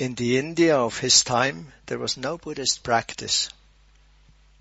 in 0.00 0.14
the 0.14 0.38
India 0.38 0.78
of 0.78 0.98
his 0.98 1.22
time, 1.22 1.74
there 1.84 1.98
was 1.98 2.16
no 2.16 2.38
Buddhist 2.38 2.82
practice. 2.82 3.50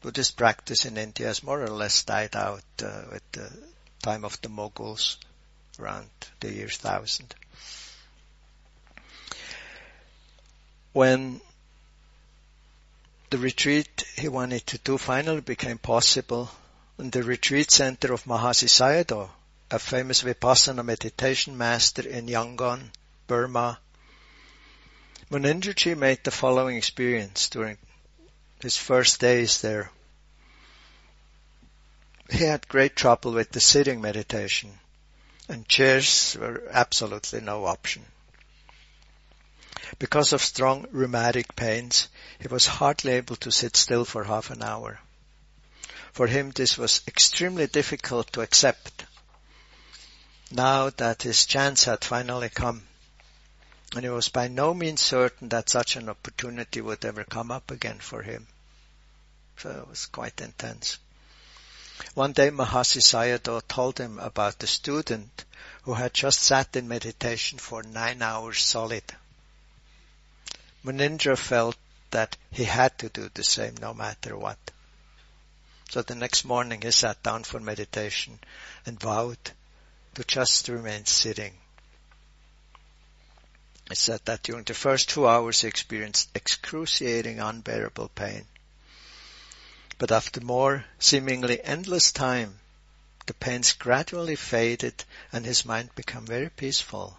Buddhist 0.01 0.37
practice 0.37 0.85
in 0.85 0.97
India 0.97 1.27
has 1.27 1.43
more 1.43 1.61
or 1.61 1.69
less 1.69 2.03
died 2.03 2.35
out 2.35 2.63
uh, 2.81 3.15
at 3.15 3.31
the 3.33 3.51
time 4.01 4.23
of 4.23 4.39
the 4.41 4.49
Mughals 4.49 5.17
around 5.77 6.09
the 6.39 6.53
year 6.53 6.67
1000. 6.67 7.35
When 10.93 11.41
the 13.29 13.37
retreat 13.37 14.05
he 14.15 14.27
wanted 14.27 14.65
to 14.67 14.77
do 14.77 14.97
finally 14.97 15.41
became 15.41 15.77
possible 15.77 16.49
in 16.97 17.09
the 17.09 17.23
retreat 17.23 17.69
center 17.69 18.13
of 18.13 18.23
Mahasi 18.25 18.67
Sayadaw, 18.67 19.29
a 19.71 19.79
famous 19.79 20.23
Vipassana 20.23 20.83
meditation 20.83 21.57
master 21.57 22.07
in 22.07 22.27
Yangon, 22.27 22.89
Burma, 23.27 23.79
Munindraji 25.29 25.95
made 25.95 26.23
the 26.23 26.31
following 26.31 26.75
experience 26.75 27.49
during 27.49 27.77
his 28.61 28.77
first 28.77 29.19
days 29.19 29.61
there. 29.61 29.91
He 32.29 32.43
had 32.43 32.67
great 32.67 32.95
trouble 32.95 33.31
with 33.31 33.51
the 33.51 33.59
sitting 33.59 34.01
meditation 34.01 34.79
and 35.49 35.67
chairs 35.67 36.37
were 36.39 36.63
absolutely 36.69 37.41
no 37.41 37.65
option. 37.65 38.05
Because 39.97 40.31
of 40.31 40.43
strong 40.43 40.87
rheumatic 40.91 41.55
pains, 41.55 42.07
he 42.39 42.47
was 42.47 42.67
hardly 42.67 43.13
able 43.13 43.35
to 43.37 43.51
sit 43.51 43.75
still 43.75 44.05
for 44.05 44.23
half 44.23 44.51
an 44.51 44.61
hour. 44.61 44.99
For 46.13 46.27
him 46.27 46.51
this 46.51 46.77
was 46.77 47.01
extremely 47.07 47.65
difficult 47.65 48.31
to 48.33 48.41
accept. 48.41 49.05
Now 50.51 50.91
that 50.91 51.23
his 51.23 51.45
chance 51.45 51.85
had 51.85 52.03
finally 52.03 52.49
come, 52.49 52.83
and 53.95 54.03
he 54.03 54.09
was 54.09 54.29
by 54.29 54.47
no 54.47 54.73
means 54.73 55.01
certain 55.01 55.49
that 55.49 55.69
such 55.69 55.95
an 55.95 56.09
opportunity 56.09 56.79
would 56.79 57.03
ever 57.03 57.23
come 57.23 57.49
up 57.49 57.71
again 57.71 57.97
for 57.97 58.21
him. 58.21 58.45
So 59.57 59.69
it 59.71 59.87
was 59.89 60.05
quite 60.05 60.39
intense. 60.41 60.99
One 62.13 62.33
day 62.33 62.49
Mahasi 62.49 63.01
Sayadaw 63.01 63.67
told 63.67 63.97
him 63.97 64.19
about 64.19 64.59
the 64.59 64.67
student 64.67 65.43
who 65.83 65.95
had 65.95 66.13
just 66.13 66.39
sat 66.39 66.75
in 66.75 66.87
meditation 66.87 67.57
for 67.57 67.83
nine 67.83 68.21
hours 68.21 68.63
solid. 68.63 69.03
Munindra 70.83 71.37
felt 71.37 71.75
that 72.11 72.37
he 72.51 72.63
had 72.63 72.97
to 72.99 73.09
do 73.09 73.29
the 73.33 73.43
same 73.43 73.75
no 73.81 73.93
matter 73.93 74.37
what. 74.37 74.59
So 75.89 76.03
the 76.03 76.15
next 76.15 76.45
morning 76.45 76.81
he 76.81 76.91
sat 76.91 77.21
down 77.23 77.43
for 77.43 77.59
meditation 77.59 78.39
and 78.85 78.99
vowed 78.99 79.51
to 80.13 80.23
just 80.23 80.69
remain 80.69 81.05
sitting 81.05 81.53
it 83.89 83.97
said 83.97 84.21
that 84.25 84.43
during 84.43 84.63
the 84.63 84.73
first 84.73 85.09
two 85.09 85.27
hours 85.27 85.61
he 85.61 85.67
experienced 85.67 86.29
excruciating, 86.35 87.39
unbearable 87.39 88.09
pain. 88.09 88.45
But 89.97 90.11
after 90.11 90.41
more 90.41 90.85
seemingly 90.99 91.61
endless 91.63 92.11
time, 92.11 92.59
the 93.25 93.33
pains 93.33 93.73
gradually 93.73 94.35
faded 94.35 95.03
and 95.31 95.45
his 95.45 95.65
mind 95.65 95.93
became 95.95 96.25
very 96.25 96.49
peaceful. 96.49 97.17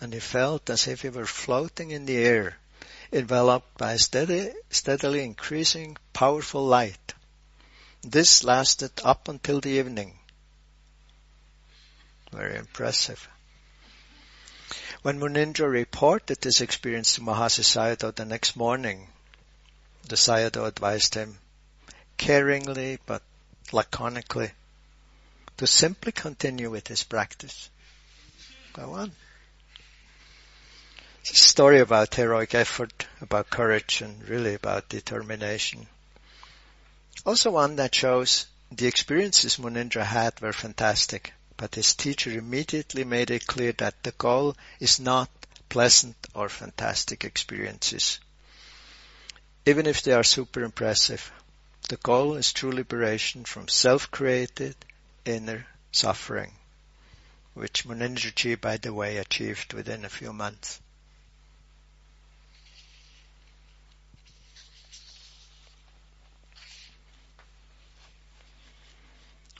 And 0.00 0.12
he 0.12 0.20
felt 0.20 0.70
as 0.70 0.86
if 0.86 1.02
he 1.02 1.08
were 1.08 1.26
floating 1.26 1.90
in 1.90 2.06
the 2.06 2.16
air, 2.16 2.58
enveloped 3.12 3.76
by 3.78 3.92
a 3.92 3.98
steady, 3.98 4.52
steadily 4.70 5.22
increasing 5.22 5.96
powerful 6.12 6.66
light. 6.66 7.14
This 8.02 8.42
lasted 8.42 8.92
up 9.04 9.28
until 9.28 9.60
the 9.60 9.70
evening. 9.70 10.18
Very 12.32 12.56
impressive. 12.56 13.28
When 15.02 15.20
Munindra 15.20 15.68
reported 15.68 16.40
this 16.40 16.60
experience 16.60 17.14
to 17.14 17.20
Mahasi 17.20 17.62
Sayadaw 17.62 18.14
the 18.14 18.24
next 18.24 18.56
morning, 18.56 19.08
the 20.08 20.16
Sayadaw 20.16 20.66
advised 20.66 21.14
him 21.14 21.38
caringly 22.18 22.98
but 23.06 23.22
laconically 23.72 24.52
to 25.56 25.66
simply 25.66 26.12
continue 26.12 26.70
with 26.70 26.88
his 26.88 27.02
practice. 27.02 27.68
Go 28.72 28.94
on. 28.94 29.12
It's 31.20 31.32
a 31.32 31.36
story 31.36 31.80
about 31.80 32.14
heroic 32.14 32.54
effort, 32.54 33.06
about 33.20 33.48
courage, 33.48 34.02
and 34.02 34.28
really 34.28 34.54
about 34.54 34.88
determination. 34.88 35.86
Also 37.24 37.50
one 37.50 37.76
that 37.76 37.94
shows 37.94 38.46
the 38.70 38.86
experiences 38.86 39.56
Munindra 39.56 40.04
had 40.04 40.40
were 40.40 40.52
fantastic 40.52 41.32
but 41.56 41.74
his 41.74 41.94
teacher 41.94 42.30
immediately 42.30 43.04
made 43.04 43.30
it 43.30 43.46
clear 43.46 43.72
that 43.72 44.02
the 44.02 44.12
goal 44.12 44.56
is 44.80 44.98
not 44.98 45.30
pleasant 45.68 46.16
or 46.34 46.48
fantastic 46.48 47.24
experiences. 47.24 48.18
Even 49.66 49.86
if 49.86 50.02
they 50.02 50.12
are 50.12 50.24
super 50.24 50.62
impressive, 50.62 51.32
the 51.88 51.96
goal 51.96 52.34
is 52.36 52.52
true 52.52 52.72
liberation 52.72 53.44
from 53.44 53.68
self-created 53.68 54.76
inner 55.24 55.66
suffering, 55.92 56.52
which 57.54 57.84
Munindraji, 57.84 58.60
by 58.60 58.76
the 58.76 58.92
way, 58.92 59.16
achieved 59.18 59.72
within 59.72 60.04
a 60.04 60.08
few 60.08 60.32
months. 60.32 60.80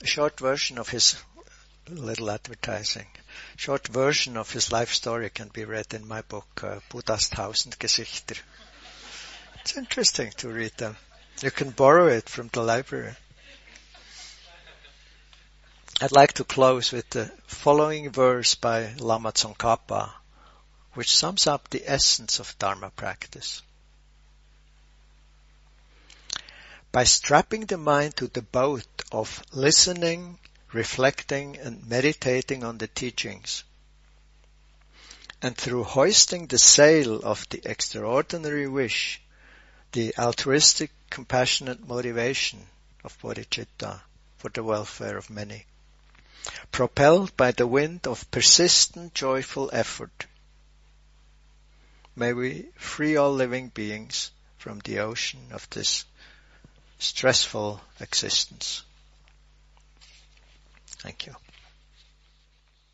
A 0.01 0.05
short 0.05 0.39
version 0.39 0.77
of 0.77 0.89
his 0.89 1.15
little 1.89 2.31
advertising. 2.31 3.07
Short 3.55 3.87
version 3.87 4.37
of 4.37 4.51
his 4.51 4.71
life 4.71 4.93
story 4.93 5.29
can 5.29 5.49
be 5.49 5.65
read 5.65 5.93
in 5.93 6.07
my 6.07 6.21
book, 6.21 6.63
uh, 6.63 6.79
Buddha's 6.89 7.29
Tausend 7.29 7.77
Gesichter. 7.77 8.37
It's 9.61 9.77
interesting 9.77 10.31
to 10.37 10.49
read 10.49 10.73
them. 10.77 10.97
You 11.41 11.51
can 11.51 11.71
borrow 11.71 12.07
it 12.07 12.29
from 12.29 12.49
the 12.49 12.61
library. 12.61 13.15
I'd 16.01 16.11
like 16.11 16.33
to 16.33 16.43
close 16.43 16.91
with 16.91 17.09
the 17.09 17.31
following 17.47 18.09
verse 18.11 18.55
by 18.55 18.93
Lama 18.97 19.31
Tsongkhapa, 19.31 20.11
which 20.93 21.15
sums 21.15 21.47
up 21.47 21.69
the 21.69 21.83
essence 21.85 22.39
of 22.39 22.57
Dharma 22.59 22.89
practice. 22.89 23.61
by 26.95 27.03
strapping 27.03 27.65
the 27.65 27.77
mind 27.77 28.15
to 28.15 28.25
the 28.27 28.41
boat 28.41 28.87
of 29.11 29.43
listening, 29.51 30.39
reflecting 30.75 31.57
and 31.57 31.87
meditating 31.87 32.61
on 32.61 32.77
the 32.77 32.87
teachings. 32.87 33.63
And 35.41 35.55
through 35.57 35.85
hoisting 35.85 36.47
the 36.47 36.57
sail 36.57 37.21
of 37.23 37.47
the 37.49 37.61
extraordinary 37.63 38.67
wish, 38.67 39.21
the 39.93 40.13
altruistic 40.17 40.91
compassionate 41.09 41.87
motivation 41.87 42.67
of 43.05 43.17
bodhicitta 43.21 44.01
for 44.37 44.49
the 44.49 44.63
welfare 44.63 45.17
of 45.17 45.29
many, 45.29 45.65
propelled 46.73 47.37
by 47.37 47.51
the 47.51 47.67
wind 47.67 48.05
of 48.05 48.29
persistent 48.29 49.13
joyful 49.13 49.69
effort, 49.71 50.25
may 52.17 52.33
we 52.33 52.65
free 52.75 53.15
all 53.15 53.31
living 53.33 53.69
beings 53.69 54.29
from 54.57 54.79
the 54.79 54.99
ocean 54.99 55.47
of 55.51 55.69
this 55.69 56.03
stressful 56.99 57.79
existence. 58.01 58.83
Thank 61.05 61.27
you. 61.27 61.44